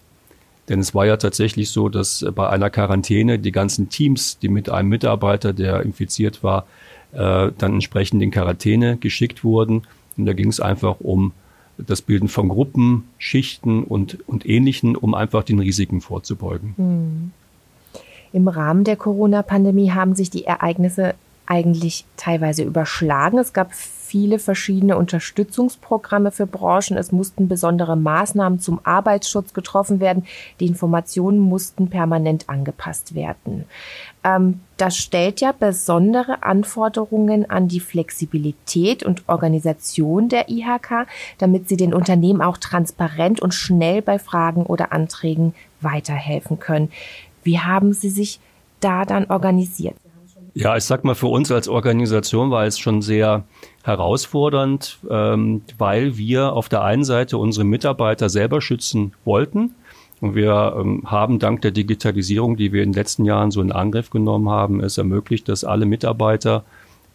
Denn 0.69 0.81
es 0.81 0.95
war 0.95 1.07
ja 1.07 1.17
tatsächlich 1.17 1.71
so, 1.71 1.89
dass 1.89 2.25
bei 2.35 2.49
einer 2.49 2.71
Quarantäne 2.71 3.39
die 3.39 3.53
ganzen 3.53 3.89
Teams, 3.89 4.39
die 4.39 4.49
mit 4.49 4.69
einem 4.69 4.89
Mitarbeiter, 4.89 5.53
der 5.53 5.83
infiziert 5.83 6.45
war, 6.45 6.67
äh, 7.13 7.51
dann 7.57 7.75
entsprechend 7.75 8.23
in 8.23 8.31
Quarantäne 8.31 8.97
geschickt 8.97 9.43
wurden. 9.43 9.83
Und 10.17 10.27
da 10.27 10.33
ging 10.33 10.49
es 10.49 10.61
einfach 10.61 10.97
um 11.01 11.33
das 11.77 12.03
Bilden 12.03 12.29
von 12.29 12.49
Gruppen, 12.49 13.05
Schichten 13.19 13.83
und, 13.83 14.19
und 14.29 14.47
Ähnlichen, 14.47 14.97
um 14.97 15.15
einfach 15.15 15.43
den 15.43 15.59
Risiken 15.59 16.01
vorzubeugen. 16.03 17.33
Im 18.33 18.49
Rahmen 18.49 18.85
der 18.85 18.97
Corona-Pandemie 18.97 19.91
haben 19.93 20.15
sich 20.15 20.31
die 20.31 20.45
Ereignisse 20.45 21.15
eigentlich 21.51 22.05
teilweise 22.17 22.63
überschlagen. 22.63 23.39
Es 23.39 23.53
gab 23.53 23.75
viele 23.75 24.39
verschiedene 24.39 24.97
Unterstützungsprogramme 24.97 26.31
für 26.31 26.47
Branchen. 26.47 26.97
Es 26.97 27.11
mussten 27.11 27.49
besondere 27.49 27.97
Maßnahmen 27.97 28.61
zum 28.61 28.79
Arbeitsschutz 28.85 29.53
getroffen 29.53 29.99
werden. 29.99 30.27
Die 30.61 30.67
Informationen 30.67 31.41
mussten 31.41 31.91
permanent 31.91 32.49
angepasst 32.49 33.17
werden. 33.17 33.65
Ähm, 34.23 34.61
das 34.77 34.97
stellt 34.97 35.41
ja 35.41 35.53
besondere 35.53 36.45
Anforderungen 36.45 37.51
an 37.51 37.67
die 37.67 37.81
Flexibilität 37.81 39.03
und 39.03 39.29
Organisation 39.29 40.29
der 40.29 40.49
IHK, 40.49 41.07
damit 41.39 41.69
sie 41.69 41.77
den 41.77 41.95
Unternehmen 41.95 42.43
auch 42.43 42.59
transparent 42.59 43.41
und 43.41 43.55
schnell 43.55 44.03
bei 44.03 44.21
Fragen 44.21 44.65
oder 44.65 44.93
Anträgen 44.93 45.55
weiterhelfen 45.81 46.59
können. 46.59 46.91
Wie 47.43 47.59
haben 47.59 47.93
Sie 47.93 48.11
sich 48.11 48.41
da 48.81 49.05
dann 49.05 49.27
organisiert? 49.27 49.97
Ja, 50.55 50.77
ich 50.77 50.85
sag 50.85 51.05
mal, 51.05 51.15
für 51.15 51.29
uns 51.29 51.53
als 51.53 51.69
Organisation 51.69 52.51
war 52.51 52.65
es 52.65 52.79
schon 52.79 53.03
sehr 53.03 53.45
herausfordernd, 53.85 54.99
ähm, 55.09 55.63
weil 55.79 56.17
wir 56.17 56.53
auf 56.53 56.69
der 56.69 56.83
einen 56.83 57.05
Seite 57.05 57.39
unsere 57.39 57.65
Mitarbeiter 57.65 58.29
selber 58.29 58.61
schützen 58.61 59.13
wollten. 59.25 59.75
Und 60.21 60.35
wir 60.35 60.77
ähm, 60.79 61.03
haben 61.07 61.39
dank 61.39 61.63
der 61.63 61.71
Digitalisierung, 61.71 62.57
die 62.57 62.73
wir 62.73 62.83
in 62.83 62.91
den 62.91 62.97
letzten 62.97 63.25
Jahren 63.25 63.51
so 63.51 63.63
in 63.63 63.73
Angriff 63.73 64.11
genommen 64.11 64.51
haben, 64.51 64.81
es 64.81 64.99
ermöglicht, 64.99 65.49
dass 65.49 65.65
alle 65.65 65.87
Mitarbeiter, 65.87 66.65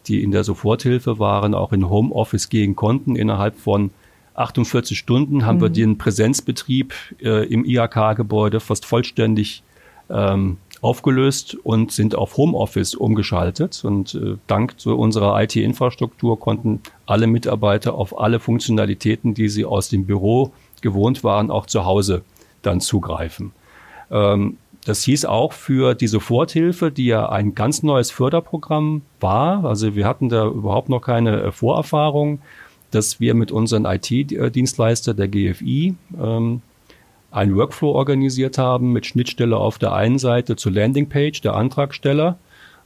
die 0.06 0.22
in 0.22 0.30
der 0.30 0.42
Soforthilfe 0.42 1.18
waren, 1.18 1.54
auch 1.54 1.72
in 1.72 1.88
Homeoffice 1.88 2.48
gehen 2.48 2.74
konnten. 2.74 3.16
Innerhalb 3.16 3.58
von 3.58 3.90
48 4.34 4.98
Stunden 4.98 5.44
haben 5.44 5.58
mhm. 5.58 5.62
wir 5.62 5.68
den 5.68 5.98
Präsenzbetrieb 5.98 6.94
äh, 7.22 7.46
im 7.46 7.64
IHK-Gebäude 7.64 8.60
fast 8.60 8.86
vollständig 8.86 9.62
ähm, 10.10 10.58
aufgelöst 10.80 11.56
und 11.62 11.90
sind 11.92 12.14
auf 12.14 12.36
Homeoffice 12.36 12.94
umgeschaltet. 12.94 13.84
Und 13.84 14.14
äh, 14.14 14.36
dank 14.46 14.78
zu 14.78 14.96
unserer 14.96 15.42
IT-Infrastruktur 15.42 16.38
konnten 16.38 16.80
alle 17.06 17.26
Mitarbeiter 17.26 17.94
auf 17.94 18.18
alle 18.18 18.40
Funktionalitäten, 18.40 19.34
die 19.34 19.48
sie 19.48 19.64
aus 19.64 19.88
dem 19.88 20.06
Büro 20.06 20.52
gewohnt 20.82 21.24
waren, 21.24 21.50
auch 21.50 21.66
zu 21.66 21.84
Hause 21.84 22.22
dann 22.62 22.80
zugreifen. 22.80 23.52
Ähm, 24.10 24.58
das 24.84 25.02
hieß 25.02 25.24
auch 25.24 25.52
für 25.52 25.94
die 25.94 26.06
Soforthilfe, 26.06 26.92
die 26.92 27.06
ja 27.06 27.28
ein 27.28 27.56
ganz 27.56 27.82
neues 27.82 28.12
Förderprogramm 28.12 29.02
war. 29.18 29.64
Also 29.64 29.96
wir 29.96 30.06
hatten 30.06 30.28
da 30.28 30.46
überhaupt 30.46 30.88
noch 30.88 31.00
keine 31.00 31.42
äh, 31.42 31.52
Vorerfahrung, 31.52 32.38
dass 32.92 33.18
wir 33.18 33.34
mit 33.34 33.50
unseren 33.50 33.84
IT-Dienstleister 33.84 35.12
der 35.12 35.26
GFI 35.26 35.96
ähm, 36.22 36.62
einen 37.36 37.54
Workflow 37.54 37.90
organisiert 37.92 38.56
haben 38.56 38.92
mit 38.92 39.04
Schnittstelle 39.04 39.58
auf 39.58 39.78
der 39.78 39.92
einen 39.92 40.18
Seite 40.18 40.56
zur 40.56 40.72
Landingpage 40.72 41.42
der 41.42 41.54
Antragsteller 41.54 42.38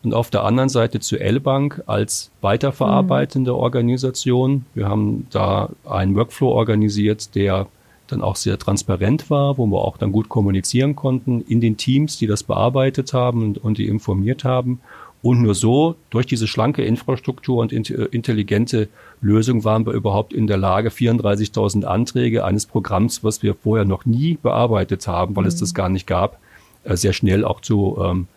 und 0.03 0.13
auf 0.13 0.31
der 0.31 0.45
anderen 0.45 0.69
Seite 0.69 0.99
zu 0.99 1.21
L-Bank 1.21 1.83
als 1.87 2.33
weiterverarbeitende 2.41 3.53
mhm. 3.53 3.59
Organisation. 3.59 4.65
Wir 4.75 4.89
haben 4.89 5.29
da 5.31 5.71
einen 5.89 6.17
Workflow 6.17 6.49
organisiert, 6.49 7.35
der 7.37 7.69
dann 8.09 8.23
auch 8.23 8.35
sehr 8.35 8.59
transparent 8.59 9.31
war, 9.31 9.57
wo 9.57 9.67
wir 9.67 9.85
auch 9.85 9.97
dann 9.97 10.11
gut 10.11 10.29
kommunizieren 10.29 10.97
konnten 10.97 11.43
in 11.43 11.61
den 11.61 11.77
Teams, 11.77 12.19
die 12.19 12.27
das 12.27 12.43
bearbeitet 12.43 13.13
haben 13.13 13.43
und, 13.43 13.59
und 13.59 13.79
die 13.79 13.87
informiert 13.87 14.43
haben. 14.43 14.81
Und 15.23 15.43
nur 15.43 15.55
so, 15.55 15.97
durch 16.09 16.27
diese 16.27 16.47
schlanke 16.47 16.83
Infrastruktur 16.83 17.59
und 17.59 17.73
äh, 17.73 18.05
intelligente 18.07 18.89
Lösung, 19.21 19.65
waren 19.65 19.85
wir 19.85 19.93
überhaupt 19.93 20.33
in 20.33 20.47
der 20.47 20.57
Lage, 20.57 20.89
34.000 20.89 21.85
Anträge 21.85 22.45
eines 22.45 22.65
Programms, 22.65 23.23
was 23.23 23.43
wir 23.43 23.55
vorher 23.55 23.85
noch 23.85 24.07
nie 24.07 24.39
bearbeitet 24.43 25.07
haben, 25.07 25.37
weil 25.37 25.45
mhm. 25.45 25.49
es 25.49 25.57
das 25.57 25.75
gar 25.75 25.91
nicht 25.91 26.07
gab, 26.07 26.39
äh, 26.85 26.97
sehr 26.97 27.13
schnell 27.13 27.45
auch 27.45 27.61
zu 27.61 27.99
ähm, 28.03 28.29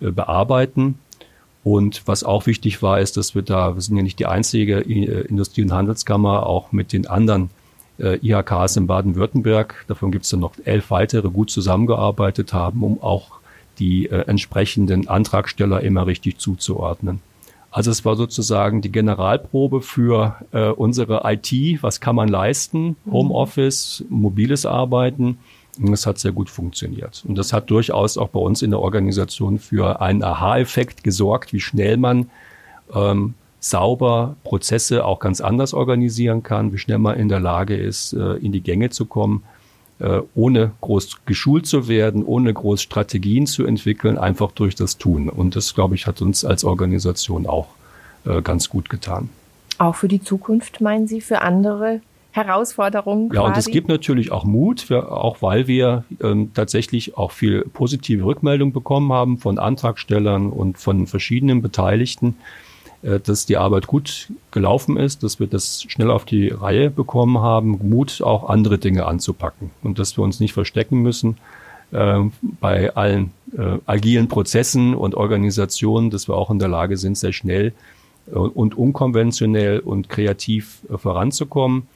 äh, 0.00 0.10
bearbeiten. 0.10 0.98
Und 1.62 2.02
was 2.06 2.24
auch 2.24 2.46
wichtig 2.46 2.82
war, 2.82 3.00
ist, 3.00 3.16
dass 3.16 3.34
wir 3.34 3.42
da, 3.42 3.74
wir 3.74 3.80
sind 3.80 3.96
ja 3.96 4.02
nicht 4.02 4.18
die 4.18 4.26
einzige 4.26 4.80
Industrie- 4.80 5.62
und 5.62 5.72
Handelskammer, 5.72 6.46
auch 6.46 6.72
mit 6.72 6.92
den 6.92 7.06
anderen 7.06 7.48
äh, 7.98 8.18
IHKs 8.22 8.76
in 8.76 8.86
Baden-Württemberg, 8.86 9.84
davon 9.88 10.10
gibt 10.10 10.24
es 10.24 10.30
dann 10.30 10.40
noch 10.40 10.52
elf 10.64 10.90
weitere, 10.90 11.28
gut 11.30 11.50
zusammengearbeitet 11.50 12.52
haben, 12.52 12.82
um 12.82 13.02
auch 13.02 13.38
die 13.78 14.06
äh, 14.06 14.26
entsprechenden 14.26 15.08
Antragsteller 15.08 15.80
immer 15.80 16.06
richtig 16.06 16.38
zuzuordnen. 16.38 17.20
Also 17.70 17.90
es 17.90 18.04
war 18.04 18.14
sozusagen 18.14 18.82
die 18.82 18.92
Generalprobe 18.92 19.80
für 19.80 20.36
äh, 20.52 20.68
unsere 20.68 21.22
IT. 21.24 21.82
Was 21.82 22.00
kann 22.00 22.14
man 22.14 22.28
leisten? 22.28 22.96
Mhm. 23.04 23.12
Homeoffice, 23.12 24.04
mobiles 24.08 24.64
Arbeiten. 24.64 25.38
Und 25.80 25.92
es 25.92 26.06
hat 26.06 26.20
sehr 26.20 26.30
gut 26.30 26.50
funktioniert. 26.50 27.24
Und 27.26 27.36
das 27.36 27.52
hat 27.52 27.70
durchaus 27.70 28.16
auch 28.16 28.28
bei 28.28 28.38
uns 28.38 28.62
in 28.62 28.70
der 28.70 28.78
Organisation 28.78 29.58
für 29.58 30.00
einen 30.00 30.22
Aha-Effekt 30.22 31.02
gesorgt, 31.02 31.52
wie 31.52 31.58
schnell 31.58 31.96
man 31.96 32.30
ähm, 32.94 33.34
sauber 33.58 34.36
Prozesse 34.44 35.04
auch 35.04 35.18
ganz 35.18 35.40
anders 35.40 35.74
organisieren 35.74 36.44
kann, 36.44 36.72
wie 36.72 36.78
schnell 36.78 36.98
man 36.98 37.18
in 37.18 37.28
der 37.28 37.40
Lage 37.40 37.76
ist, 37.76 38.12
äh, 38.12 38.34
in 38.34 38.52
die 38.52 38.60
Gänge 38.60 38.90
zu 38.90 39.06
kommen 39.06 39.42
ohne 40.34 40.72
groß 40.80 41.24
geschult 41.24 41.66
zu 41.66 41.88
werden, 41.88 42.24
ohne 42.24 42.52
groß 42.52 42.82
Strategien 42.82 43.46
zu 43.46 43.64
entwickeln, 43.64 44.18
einfach 44.18 44.52
durch 44.52 44.74
das 44.74 44.98
Tun. 44.98 45.28
Und 45.28 45.56
das, 45.56 45.74
glaube 45.74 45.94
ich, 45.94 46.06
hat 46.06 46.20
uns 46.20 46.44
als 46.44 46.64
Organisation 46.64 47.46
auch 47.46 47.68
äh, 48.24 48.42
ganz 48.42 48.68
gut 48.68 48.90
getan. 48.90 49.30
Auch 49.78 49.94
für 49.94 50.08
die 50.08 50.22
Zukunft, 50.22 50.80
meinen 50.80 51.06
Sie, 51.06 51.20
für 51.20 51.42
andere 51.42 52.00
Herausforderungen? 52.32 53.30
Ja, 53.32 53.40
quasi? 53.40 53.46
und 53.46 53.56
es 53.58 53.66
gibt 53.66 53.88
natürlich 53.88 54.32
auch 54.32 54.44
Mut, 54.44 54.90
auch 54.90 55.42
weil 55.42 55.66
wir 55.68 56.04
ähm, 56.20 56.50
tatsächlich 56.54 57.16
auch 57.16 57.30
viel 57.30 57.62
positive 57.72 58.24
Rückmeldung 58.24 58.72
bekommen 58.72 59.12
haben 59.12 59.38
von 59.38 59.58
Antragstellern 59.58 60.50
und 60.50 60.78
von 60.78 61.06
verschiedenen 61.06 61.62
Beteiligten 61.62 62.30
äh, 62.30 62.63
dass 63.24 63.44
die 63.44 63.58
Arbeit 63.58 63.86
gut 63.86 64.28
gelaufen 64.50 64.96
ist, 64.96 65.22
dass 65.22 65.38
wir 65.38 65.46
das 65.46 65.82
schnell 65.82 66.10
auf 66.10 66.24
die 66.24 66.48
Reihe 66.48 66.90
bekommen 66.90 67.38
haben, 67.38 67.78
Mut 67.82 68.22
auch 68.22 68.48
andere 68.48 68.78
Dinge 68.78 69.06
anzupacken 69.06 69.70
und 69.82 69.98
dass 69.98 70.16
wir 70.16 70.24
uns 70.24 70.40
nicht 70.40 70.54
verstecken 70.54 71.02
müssen 71.02 71.36
äh, 71.92 72.20
bei 72.60 72.94
allen 72.96 73.32
äh, 73.56 73.78
agilen 73.84 74.28
Prozessen 74.28 74.94
und 74.94 75.14
Organisationen, 75.14 76.10
dass 76.10 76.28
wir 76.28 76.34
auch 76.34 76.50
in 76.50 76.58
der 76.58 76.68
Lage 76.68 76.96
sind, 76.96 77.18
sehr 77.18 77.32
schnell 77.32 77.72
und 78.26 78.76
unkonventionell 78.76 79.80
und 79.80 80.08
kreativ 80.08 80.78
voranzukommen. 80.88 81.86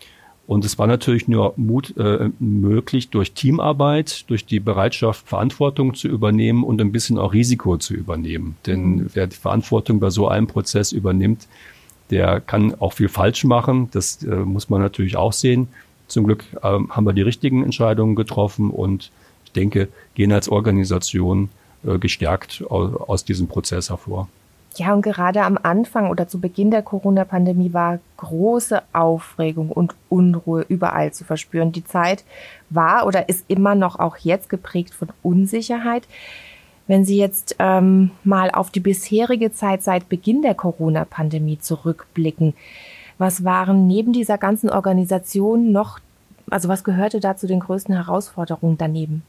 Und 0.49 0.65
es 0.65 0.79
war 0.79 0.87
natürlich 0.87 1.29
nur 1.29 1.53
Mut 1.59 1.95
äh, 1.99 2.31
möglich 2.39 3.11
durch 3.11 3.33
Teamarbeit, 3.33 4.25
durch 4.31 4.47
die 4.47 4.61
Bereitschaft, 4.61 5.29
Verantwortung 5.29 5.93
zu 5.93 6.09
übernehmen 6.09 6.65
und 6.65 6.81
ein 6.81 6.91
bisschen 6.91 7.19
auch 7.19 7.35
Risiko 7.35 7.77
zu 7.77 7.93
übernehmen. 7.93 8.57
Denn 8.67 8.95
mhm. 8.95 9.11
wer 9.13 9.27
die 9.27 9.37
Verantwortung 9.37 10.01
bei 10.01 10.09
so 10.09 10.27
einem 10.27 10.47
Prozess 10.47 10.93
übernimmt, 10.93 11.47
der 12.09 12.41
kann 12.41 12.75
auch 12.81 12.95
viel 12.95 13.11
falsch 13.11 13.45
machen. 13.45 13.91
Das 13.93 14.23
äh, 14.23 14.37
muss 14.37 14.71
man 14.71 14.81
natürlich 14.81 15.19
auch 15.19 15.35
sehen. 15.35 15.69
Zum 16.07 16.25
Glück 16.25 16.47
äh, 16.55 16.61
haben 16.63 17.05
wir 17.05 17.13
die 17.13 17.21
richtigen 17.21 17.63
Entscheidungen 17.63 18.17
getroffen 18.17 18.71
und 18.71 19.11
ich 19.45 19.53
denke, 19.53 19.89
gehen 20.15 20.33
als 20.33 20.49
Organisation 20.49 21.51
äh, 21.85 21.99
gestärkt 21.99 22.65
aus, 22.71 22.95
aus 22.95 23.25
diesem 23.27 23.49
Prozess 23.49 23.91
hervor. 23.91 24.31
Ja, 24.77 24.95
und 24.95 25.03
gerade 25.03 25.43
am 25.43 25.59
Anfang 25.61 26.11
oder 26.11 26.29
zu 26.29 26.41
Beginn 26.41 26.71
der 26.71 26.83
Corona-Pandemie 26.83 27.73
war 27.73 27.99
große 28.17 28.83
Aufregung 28.93 29.71
und 29.71 29.95
Unruhe 30.09 30.65
überall 30.69 31.13
zu 31.13 31.25
verspüren. 31.25 31.73
Die 31.73 31.85
Zeit 31.85 32.25
war 32.71 33.07
oder 33.07 33.29
ist 33.29 33.45
immer 33.49 33.75
noch 33.75 33.99
auch 33.99 34.19
jetzt 34.19 34.49
geprägt 34.49 34.95
von 34.95 35.09
Unsicherheit. 35.23 36.05
Wenn 36.87 37.05
Sie 37.05 37.19
jetzt 37.19 37.57
ähm, 37.59 38.13
mal 38.25 38.51
auf 38.51 38.71
die 38.71 38.81
bisherige 38.81 39.53
Zeit 39.53 39.83
seit 39.83 40.09
Beginn 40.09 40.43
der 40.43 40.55
Corona-Pandemie 40.55 41.59
zurückblicken, 41.59 42.55
was 43.19 43.45
waren 43.45 43.87
neben 43.87 44.13
dieser 44.13 44.39
ganzen 44.39 44.71
Organisation 44.71 45.73
noch, 45.73 45.99
also 46.51 46.69
was 46.69 46.85
gehörte 46.85 47.21
da 47.21 47.37
zu 47.37 47.47
den 47.47 47.61
größten 47.61 47.95
Herausforderungen 47.95 48.79
daneben? 48.79 49.23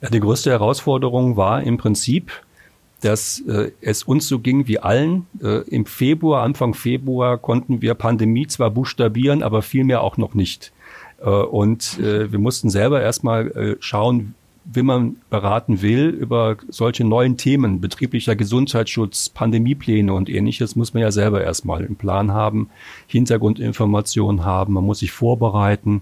Ja, 0.00 0.08
die 0.08 0.20
größte 0.20 0.50
Herausforderung 0.50 1.36
war 1.36 1.62
im 1.62 1.78
Prinzip, 1.78 2.30
dass 3.04 3.40
äh, 3.40 3.70
es 3.80 4.02
uns 4.02 4.28
so 4.28 4.38
ging 4.38 4.66
wie 4.66 4.78
allen. 4.78 5.26
Äh, 5.42 5.58
Im 5.68 5.86
Februar, 5.86 6.42
Anfang 6.42 6.74
Februar 6.74 7.38
konnten 7.38 7.82
wir 7.82 7.94
Pandemie 7.94 8.46
zwar 8.46 8.70
buchstabieren, 8.70 9.42
aber 9.42 9.62
vielmehr 9.62 10.00
auch 10.00 10.16
noch 10.16 10.34
nicht. 10.34 10.72
Äh, 11.20 11.28
und 11.28 11.98
äh, 11.98 12.32
wir 12.32 12.38
mussten 12.38 12.70
selber 12.70 13.02
erstmal 13.02 13.48
äh, 13.50 13.76
schauen, 13.80 14.34
wie 14.64 14.82
man 14.82 15.16
beraten 15.28 15.82
will 15.82 16.08
über 16.08 16.56
solche 16.68 17.04
neuen 17.04 17.36
Themen, 17.36 17.82
betrieblicher 17.82 18.34
Gesundheitsschutz, 18.34 19.28
Pandemiepläne 19.28 20.12
und 20.12 20.30
ähnliches, 20.30 20.74
muss 20.74 20.94
man 20.94 21.02
ja 21.02 21.10
selber 21.10 21.44
erstmal 21.44 21.84
einen 21.84 21.96
Plan 21.96 22.32
haben, 22.32 22.70
Hintergrundinformationen 23.06 24.44
haben, 24.44 24.72
man 24.72 24.84
muss 24.84 25.00
sich 25.00 25.12
vorbereiten. 25.12 26.00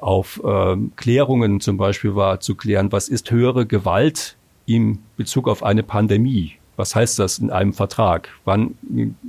Auf 0.00 0.42
äh, 0.44 0.76
Klärungen 0.96 1.60
zum 1.60 1.76
Beispiel 1.76 2.16
war 2.16 2.40
zu 2.40 2.56
klären, 2.56 2.90
was 2.90 3.08
ist 3.08 3.30
höhere 3.30 3.66
Gewalt 3.66 4.36
in 4.66 4.98
Bezug 5.16 5.48
auf 5.48 5.62
eine 5.62 5.82
Pandemie. 5.82 6.52
Was 6.76 6.94
heißt 6.94 7.18
das 7.18 7.38
in 7.38 7.50
einem 7.50 7.72
Vertrag? 7.72 8.28
Wann 8.44 8.74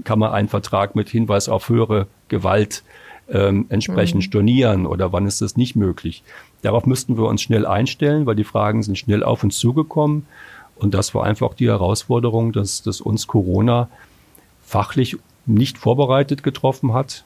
kann 0.03 0.19
man 0.19 0.31
einen 0.31 0.47
Vertrag 0.47 0.95
mit 0.95 1.09
Hinweis 1.09 1.49
auf 1.49 1.69
höhere 1.69 2.07
Gewalt 2.29 2.83
ähm, 3.29 3.65
entsprechend 3.69 4.21
mhm. 4.21 4.21
stornieren 4.21 4.85
oder 4.85 5.11
wann 5.11 5.25
ist 5.25 5.41
das 5.41 5.57
nicht 5.57 5.75
möglich? 5.75 6.23
Darauf 6.61 6.85
müssten 6.85 7.17
wir 7.17 7.25
uns 7.25 7.41
schnell 7.41 7.65
einstellen, 7.65 8.25
weil 8.25 8.35
die 8.35 8.43
Fragen 8.45 8.83
sind 8.83 8.97
schnell 8.97 9.23
auf 9.23 9.43
uns 9.43 9.57
zugekommen. 9.57 10.25
Und 10.75 10.93
das 10.93 11.13
war 11.13 11.25
einfach 11.25 11.53
die 11.53 11.67
Herausforderung, 11.67 12.53
dass, 12.53 12.81
dass 12.81 13.01
uns 13.01 13.27
Corona 13.27 13.89
fachlich 14.65 15.17
nicht 15.45 15.77
vorbereitet 15.77 16.41
getroffen 16.43 16.93
hat 16.93 17.25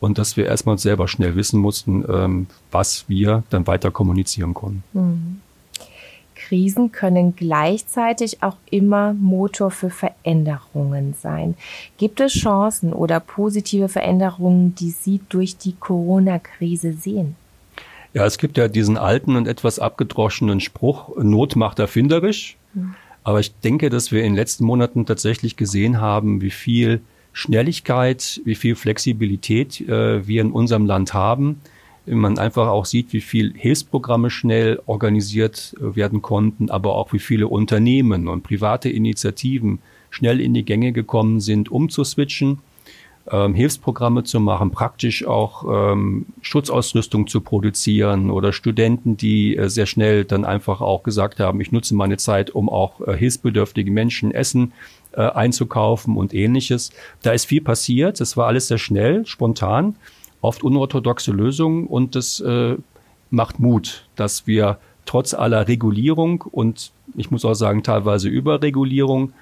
und 0.00 0.18
dass 0.18 0.36
wir 0.36 0.46
erstmal 0.46 0.78
selber 0.78 1.08
schnell 1.08 1.34
wissen 1.34 1.60
mussten, 1.60 2.04
ähm, 2.08 2.46
was 2.70 3.08
wir 3.08 3.42
dann 3.50 3.66
weiter 3.66 3.90
kommunizieren 3.90 4.54
konnten. 4.54 4.84
Mhm. 4.92 5.40
Krisen 6.48 6.92
können 6.92 7.36
gleichzeitig 7.36 8.42
auch 8.42 8.56
immer 8.70 9.12
Motor 9.12 9.70
für 9.70 9.90
Veränderungen 9.90 11.14
sein. 11.20 11.54
Gibt 11.98 12.20
es 12.20 12.32
Chancen 12.32 12.92
oder 12.92 13.20
positive 13.20 13.88
Veränderungen, 13.88 14.74
die 14.74 14.90
Sie 14.90 15.20
durch 15.28 15.58
die 15.58 15.74
Corona-Krise 15.78 16.94
sehen? 16.94 17.36
Ja, 18.14 18.24
es 18.24 18.38
gibt 18.38 18.56
ja 18.56 18.68
diesen 18.68 18.96
alten 18.96 19.36
und 19.36 19.46
etwas 19.46 19.78
abgedroschenen 19.78 20.60
Spruch, 20.60 21.14
Not 21.18 21.54
macht 21.54 21.78
erfinderisch. 21.78 22.56
Hm. 22.72 22.94
Aber 23.24 23.40
ich 23.40 23.54
denke, 23.60 23.90
dass 23.90 24.10
wir 24.10 24.20
in 24.20 24.32
den 24.32 24.36
letzten 24.36 24.64
Monaten 24.64 25.04
tatsächlich 25.04 25.56
gesehen 25.56 26.00
haben, 26.00 26.40
wie 26.40 26.50
viel 26.50 27.02
Schnelligkeit, 27.34 28.40
wie 28.44 28.54
viel 28.54 28.74
Flexibilität 28.74 29.82
äh, 29.82 30.26
wir 30.26 30.40
in 30.40 30.50
unserem 30.50 30.86
Land 30.86 31.12
haben 31.12 31.60
man 32.08 32.38
einfach 32.38 32.68
auch 32.68 32.84
sieht, 32.84 33.12
wie 33.12 33.20
viel 33.20 33.52
Hilfsprogramme 33.54 34.30
schnell 34.30 34.80
organisiert 34.86 35.74
äh, 35.80 35.96
werden 35.96 36.22
konnten, 36.22 36.70
aber 36.70 36.94
auch 36.94 37.12
wie 37.12 37.18
viele 37.18 37.48
Unternehmen 37.48 38.28
und 38.28 38.42
private 38.42 38.88
Initiativen 38.88 39.80
schnell 40.10 40.40
in 40.40 40.54
die 40.54 40.64
Gänge 40.64 40.92
gekommen 40.92 41.40
sind, 41.40 41.70
um 41.70 41.88
zu 41.90 42.04
switchen, 42.04 42.58
ähm, 43.30 43.54
Hilfsprogramme 43.54 44.24
zu 44.24 44.40
machen, 44.40 44.70
praktisch 44.70 45.26
auch 45.26 45.92
ähm, 45.92 46.26
Schutzausrüstung 46.40 47.26
zu 47.26 47.40
produzieren 47.40 48.30
oder 48.30 48.52
Studenten, 48.52 49.16
die 49.16 49.56
äh, 49.56 49.68
sehr 49.68 49.86
schnell 49.86 50.24
dann 50.24 50.44
einfach 50.44 50.80
auch 50.80 51.02
gesagt 51.02 51.40
haben, 51.40 51.60
ich 51.60 51.72
nutze 51.72 51.94
meine 51.94 52.16
Zeit, 52.16 52.50
um 52.50 52.68
auch 52.68 53.06
äh, 53.06 53.16
hilfsbedürftige 53.16 53.90
Menschen 53.90 54.30
Essen 54.30 54.72
äh, 55.12 55.20
einzukaufen 55.20 56.16
und 56.16 56.32
ähnliches. 56.32 56.90
Da 57.22 57.32
ist 57.32 57.46
viel 57.46 57.60
passiert. 57.60 58.20
Es 58.20 58.36
war 58.36 58.46
alles 58.46 58.68
sehr 58.68 58.78
schnell, 58.78 59.26
spontan 59.26 59.96
oft 60.40 60.62
unorthodoxe 60.62 61.32
Lösungen 61.32 61.86
und 61.86 62.14
das 62.14 62.40
äh, 62.40 62.76
macht 63.30 63.58
Mut, 63.58 64.06
dass 64.16 64.46
wir 64.46 64.78
trotz 65.04 65.34
aller 65.34 65.68
Regulierung 65.68 66.42
und 66.50 66.92
ich 67.16 67.30
muss 67.30 67.44
auch 67.44 67.54
sagen 67.54 67.82
teilweise 67.82 68.28
Überregulierung, 68.28 69.32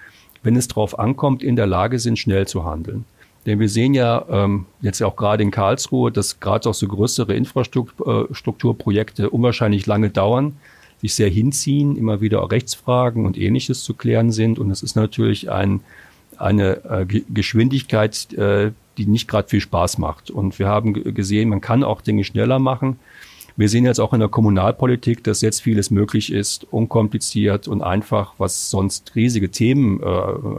wenn 0.42 0.56
es 0.56 0.68
darauf 0.68 0.98
ankommt, 0.98 1.42
in 1.42 1.56
der 1.56 1.66
Lage 1.66 1.98
sind, 1.98 2.18
schnell 2.18 2.46
zu 2.46 2.64
handeln. 2.64 3.04
Denn 3.46 3.60
wir 3.60 3.68
sehen 3.68 3.94
ja 3.94 4.24
ähm, 4.28 4.66
jetzt 4.80 5.02
auch 5.02 5.16
gerade 5.16 5.42
in 5.42 5.50
Karlsruhe, 5.52 6.10
dass 6.10 6.40
gerade 6.40 6.68
auch 6.68 6.74
so 6.74 6.88
größere 6.88 7.34
Infrastrukturprojekte 7.34 9.22
äh, 9.24 9.26
unwahrscheinlich 9.26 9.86
lange 9.86 10.10
dauern, 10.10 10.56
sich 11.00 11.14
sehr 11.14 11.28
hinziehen, 11.28 11.96
immer 11.96 12.20
wieder 12.20 12.42
auch 12.42 12.50
Rechtsfragen 12.50 13.24
und 13.24 13.38
ähnliches 13.38 13.84
zu 13.84 13.94
klären 13.94 14.32
sind. 14.32 14.58
Und 14.58 14.70
es 14.72 14.82
ist 14.82 14.96
natürlich 14.96 15.50
ein, 15.50 15.80
eine 16.38 16.84
äh, 16.84 17.06
Geschwindigkeit, 17.06 18.32
äh, 18.34 18.72
die 18.98 19.06
nicht 19.06 19.28
gerade 19.28 19.48
viel 19.48 19.60
Spaß 19.60 19.98
macht. 19.98 20.30
Und 20.30 20.58
wir 20.58 20.68
haben 20.68 20.92
gesehen, 21.14 21.48
man 21.48 21.60
kann 21.60 21.84
auch 21.84 22.00
Dinge 22.00 22.24
schneller 22.24 22.58
machen. 22.58 22.98
Wir 23.58 23.70
sehen 23.70 23.86
jetzt 23.86 24.00
auch 24.00 24.12
in 24.12 24.20
der 24.20 24.28
Kommunalpolitik, 24.28 25.24
dass 25.24 25.40
jetzt 25.40 25.62
vieles 25.62 25.90
möglich 25.90 26.30
ist, 26.30 26.66
unkompliziert 26.70 27.68
und 27.68 27.82
einfach, 27.82 28.34
was 28.36 28.68
sonst 28.68 29.14
riesige 29.14 29.50
Themen 29.50 30.02
äh, 30.02 30.04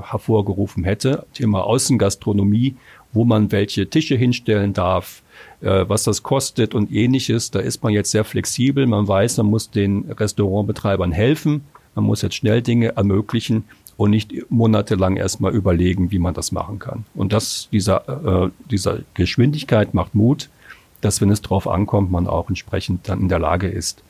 hervorgerufen 0.01 0.83
hätte. 0.83 1.27
Thema 1.33 1.63
Außengastronomie, 1.63 2.75
wo 3.13 3.23
man 3.23 3.51
welche 3.51 3.87
Tische 3.87 4.15
hinstellen 4.15 4.73
darf, 4.73 5.21
äh, 5.61 5.85
was 5.87 6.05
das 6.05 6.23
kostet 6.23 6.73
und 6.73 6.91
ähnliches. 6.91 7.51
Da 7.51 7.59
ist 7.59 7.83
man 7.83 7.93
jetzt 7.93 8.09
sehr 8.09 8.23
flexibel. 8.23 8.87
Man 8.87 9.07
weiß, 9.07 9.37
man 9.37 9.45
muss 9.45 9.69
den 9.69 10.09
Restaurantbetreibern 10.09 11.11
helfen. 11.11 11.65
Man 11.93 12.05
muss 12.05 12.23
jetzt 12.23 12.35
schnell 12.35 12.63
Dinge 12.63 12.95
ermöglichen 12.95 13.65
und 13.97 14.11
nicht 14.11 14.31
monatelang 14.49 15.17
erstmal 15.17 15.53
überlegen, 15.53 16.11
wie 16.11 16.19
man 16.19 16.33
das 16.33 16.51
machen 16.51 16.79
kann. 16.79 17.05
Und 17.15 17.33
das, 17.33 17.67
dieser, 17.71 18.45
äh, 18.45 18.49
dieser 18.69 18.99
Geschwindigkeit 19.15 19.93
macht 19.93 20.15
Mut, 20.15 20.49
dass 21.01 21.19
wenn 21.19 21.31
es 21.31 21.41
drauf 21.41 21.67
ankommt, 21.67 22.11
man 22.11 22.27
auch 22.27 22.47
entsprechend 22.47 23.09
dann 23.09 23.21
in 23.21 23.29
der 23.29 23.39
Lage 23.39 23.67
ist, 23.67 24.03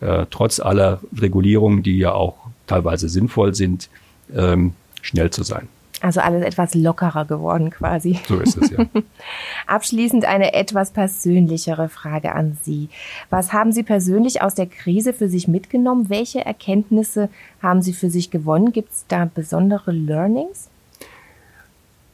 äh, 0.00 0.26
trotz 0.30 0.58
aller 0.58 1.00
Regulierungen, 1.16 1.82
die 1.82 1.98
ja 1.98 2.12
auch 2.12 2.36
teilweise 2.66 3.08
sinnvoll 3.08 3.54
sind, 3.54 3.88
ähm, 4.34 4.72
schnell 5.02 5.30
zu 5.30 5.42
sein. 5.42 5.68
Also 6.02 6.20
alles 6.20 6.44
etwas 6.44 6.74
lockerer 6.74 7.24
geworden 7.24 7.70
quasi. 7.70 8.18
So 8.28 8.38
ist 8.38 8.58
es 8.58 8.70
ja. 8.70 8.84
Abschließend 9.66 10.26
eine 10.26 10.52
etwas 10.52 10.90
persönlichere 10.90 11.88
Frage 11.88 12.34
an 12.34 12.58
Sie. 12.62 12.90
Was 13.30 13.52
haben 13.52 13.72
Sie 13.72 13.82
persönlich 13.82 14.42
aus 14.42 14.54
der 14.54 14.66
Krise 14.66 15.14
für 15.14 15.28
sich 15.28 15.48
mitgenommen? 15.48 16.10
Welche 16.10 16.44
Erkenntnisse 16.44 17.30
haben 17.62 17.80
Sie 17.80 17.94
für 17.94 18.10
sich 18.10 18.30
gewonnen? 18.30 18.72
Gibt 18.72 18.92
es 18.92 19.04
da 19.08 19.28
besondere 19.32 19.90
Learnings? 19.92 20.68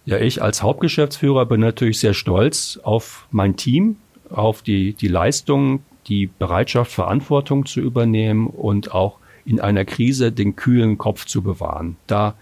Ja, 0.04 0.18
ich 0.18 0.42
als 0.42 0.62
Hauptgeschäftsführer 0.62 1.46
bin 1.46 1.60
natürlich 1.60 2.00
sehr 2.00 2.14
stolz 2.14 2.78
auf 2.82 3.26
mein 3.30 3.56
Team, 3.56 3.96
auf 4.30 4.62
die, 4.62 4.94
die 4.94 5.08
Leistung, 5.08 5.82
die 6.08 6.26
Bereitschaft, 6.26 6.90
Verantwortung 6.90 7.66
zu 7.66 7.80
übernehmen 7.80 8.48
und 8.48 8.92
auch 8.92 9.18
in 9.44 9.60
einer 9.60 9.84
Krise 9.84 10.32
den 10.32 10.56
kühlen 10.56 10.98
Kopf 10.98 11.26
zu 11.26 11.42
bewahren. 11.42 11.96
Da 12.06 12.34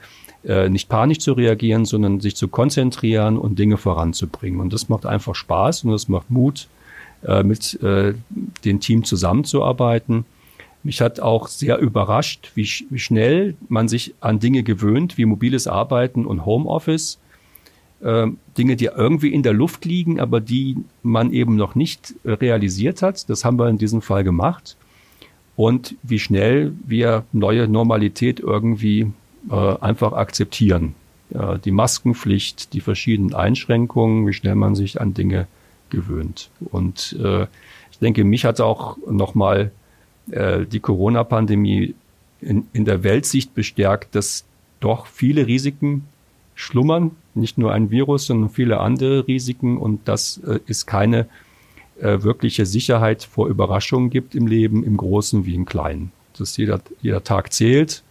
äh, 0.44 0.70
nicht 0.70 0.88
panisch 0.88 1.18
zu 1.18 1.32
reagieren, 1.32 1.84
sondern 1.84 2.20
sich 2.20 2.34
zu 2.34 2.48
konzentrieren 2.48 3.36
und 3.36 3.58
Dinge 3.58 3.76
voranzubringen. 3.76 4.60
Und 4.60 4.72
das 4.72 4.88
macht 4.88 5.04
einfach 5.04 5.34
Spaß 5.34 5.84
und 5.84 5.92
das 5.92 6.08
macht 6.08 6.30
Mut, 6.30 6.68
äh, 7.22 7.42
mit 7.42 7.80
äh, 7.82 8.14
dem 8.64 8.80
Team 8.80 9.04
zusammenzuarbeiten. 9.04 10.24
Mich 10.82 11.02
hat 11.02 11.20
auch 11.20 11.48
sehr 11.48 11.78
überrascht, 11.78 12.52
wie, 12.54 12.66
wie 12.88 12.98
schnell 12.98 13.54
man 13.68 13.88
sich 13.88 14.14
an 14.20 14.38
Dinge 14.40 14.62
gewöhnt, 14.62 15.18
wie 15.18 15.26
mobiles 15.26 15.66
Arbeiten 15.66 16.24
und 16.24 16.46
Homeoffice. 16.46 17.18
Äh, 18.00 18.28
Dinge, 18.56 18.76
die 18.76 18.86
irgendwie 18.86 19.34
in 19.34 19.42
der 19.42 19.52
Luft 19.52 19.84
liegen, 19.84 20.20
aber 20.20 20.40
die 20.40 20.78
man 21.02 21.34
eben 21.34 21.56
noch 21.56 21.74
nicht 21.74 22.14
realisiert 22.24 23.02
hat. 23.02 23.28
Das 23.28 23.44
haben 23.44 23.58
wir 23.58 23.68
in 23.68 23.76
diesem 23.76 24.00
Fall 24.00 24.24
gemacht. 24.24 24.78
Und 25.54 25.96
wie 26.02 26.18
schnell 26.18 26.72
wir 26.86 27.24
neue 27.32 27.68
Normalität 27.68 28.40
irgendwie 28.40 29.12
äh, 29.50 29.54
einfach 29.54 30.12
akzeptieren. 30.12 30.94
die 31.64 31.70
Maskenpflicht, 31.70 32.72
die 32.72 32.80
verschiedenen 32.80 33.34
Einschränkungen, 33.34 34.26
wie 34.26 34.32
schnell 34.32 34.56
man 34.56 34.74
sich 34.74 35.00
an 35.00 35.14
Dinge 35.14 35.46
gewöhnt. 35.90 36.50
Und 36.72 37.16
äh, 37.22 37.46
ich 37.92 37.98
denke, 38.00 38.24
mich 38.24 38.44
hat 38.44 38.60
auch 38.60 38.96
nochmal 39.06 39.70
äh, 40.30 40.64
die 40.64 40.80
Corona-Pandemie 40.80 41.94
in, 42.40 42.66
in 42.72 42.84
der 42.84 43.02
Weltsicht 43.02 43.54
bestärkt, 43.54 44.14
dass 44.14 44.44
doch 44.80 45.06
viele 45.06 45.46
Risiken 45.46 46.06
schlummern, 46.54 47.12
nicht 47.34 47.58
nur 47.58 47.72
ein 47.72 47.90
Virus, 47.90 48.26
sondern 48.26 48.50
viele 48.50 48.80
andere 48.80 49.26
Risiken 49.26 49.76
und 49.76 50.08
dass 50.08 50.38
äh, 50.38 50.60
es 50.66 50.86
keine 50.86 51.26
äh, 52.00 52.22
wirkliche 52.22 52.66
Sicherheit 52.66 53.22
vor 53.24 53.48
Überraschungen 53.48 54.10
gibt 54.10 54.34
im 54.34 54.46
Leben, 54.46 54.84
im 54.84 54.96
Großen 54.96 55.44
wie 55.44 55.54
im 55.54 55.66
Kleinen. 55.66 56.12
Dass 56.38 56.56
jeder, 56.56 56.80
jeder 57.02 57.22
Tag 57.22 57.52
zählt 57.52 58.02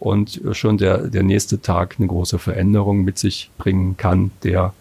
und 0.00 0.40
schon 0.52 0.78
der, 0.78 1.08
der 1.08 1.22
nächste 1.22 1.60
Tag 1.60 1.96
eine 1.98 2.08
große 2.08 2.38
Veränderung 2.38 3.04
mit 3.04 3.18
sich 3.18 3.50
bringen 3.58 3.96
kann, 3.96 4.32
der 4.42 4.72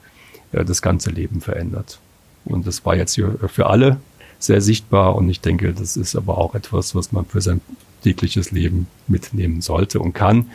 äh, 0.51 0.65
das 0.65 0.81
ganze 0.81 1.11
Leben 1.11 1.41
verändert. 1.41 1.99
Und 2.45 2.65
das 2.65 2.85
war 2.85 2.95
jetzt 2.95 3.13
hier 3.13 3.37
für 3.47 3.67
alle 3.67 3.97
sehr 4.39 4.61
sichtbar 4.61 5.15
und 5.15 5.29
ich 5.29 5.41
denke, 5.41 5.73
das 5.73 5.97
ist 5.97 6.15
aber 6.15 6.37
auch 6.37 6.55
etwas, 6.55 6.95
was 6.95 7.11
man 7.11 7.25
für 7.25 7.41
sein 7.41 7.61
tägliches 8.01 8.51
Leben 8.51 8.87
mitnehmen 9.07 9.61
sollte 9.61 9.99
und 9.99 10.13
kann 10.13 10.45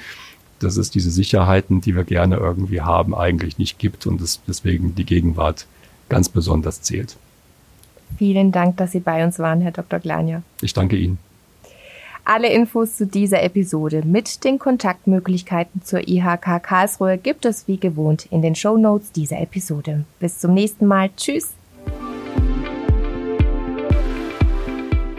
dass 0.65 0.77
es 0.77 0.91
diese 0.91 1.11
Sicherheiten, 1.11 1.81
die 1.81 1.95
wir 1.95 2.05
gerne 2.05 2.37
irgendwie 2.37 2.81
haben, 2.81 3.15
eigentlich 3.15 3.59
nicht 3.59 3.79
gibt 3.79 4.07
und 4.07 4.21
es 4.21 4.41
deswegen 4.47 4.95
die 4.95 5.05
Gegenwart 5.05 5.67
ganz 6.09 6.29
besonders 6.29 6.83
zählt. 6.83 7.17
Vielen 8.19 8.53
Dank, 8.53 8.77
dass 8.77 8.93
Sie 8.93 9.01
bei 9.01 9.25
uns 9.25 9.39
waren, 9.39 9.61
Herr 9.61 9.73
Dr. 9.73 9.99
Glania. 9.99 10.43
Ich 10.61 10.73
danke 10.73 10.97
Ihnen. 10.97 11.19
Alle 12.27 12.49
Infos 12.49 12.97
zu 12.97 13.07
dieser 13.07 13.43
Episode 13.43 14.01
mit 14.03 14.45
den 14.45 14.59
Kontaktmöglichkeiten 14.59 15.83
zur 15.83 16.09
IHK 16.09 16.63
Karlsruhe 16.63 17.19
gibt 17.19 17.45
es 17.45 17.69
wie 17.69 17.77
gewohnt 17.77 18.25
in 18.31 18.41
den 18.41 18.55
Show 18.55 18.79
Notes 18.79 19.13
dieser 19.13 19.39
Episode. 19.41 20.07
Bis 20.21 20.39
zum 20.39 20.55
nächsten 20.55 20.87
Mal. 20.87 21.11
Tschüss. 21.15 21.51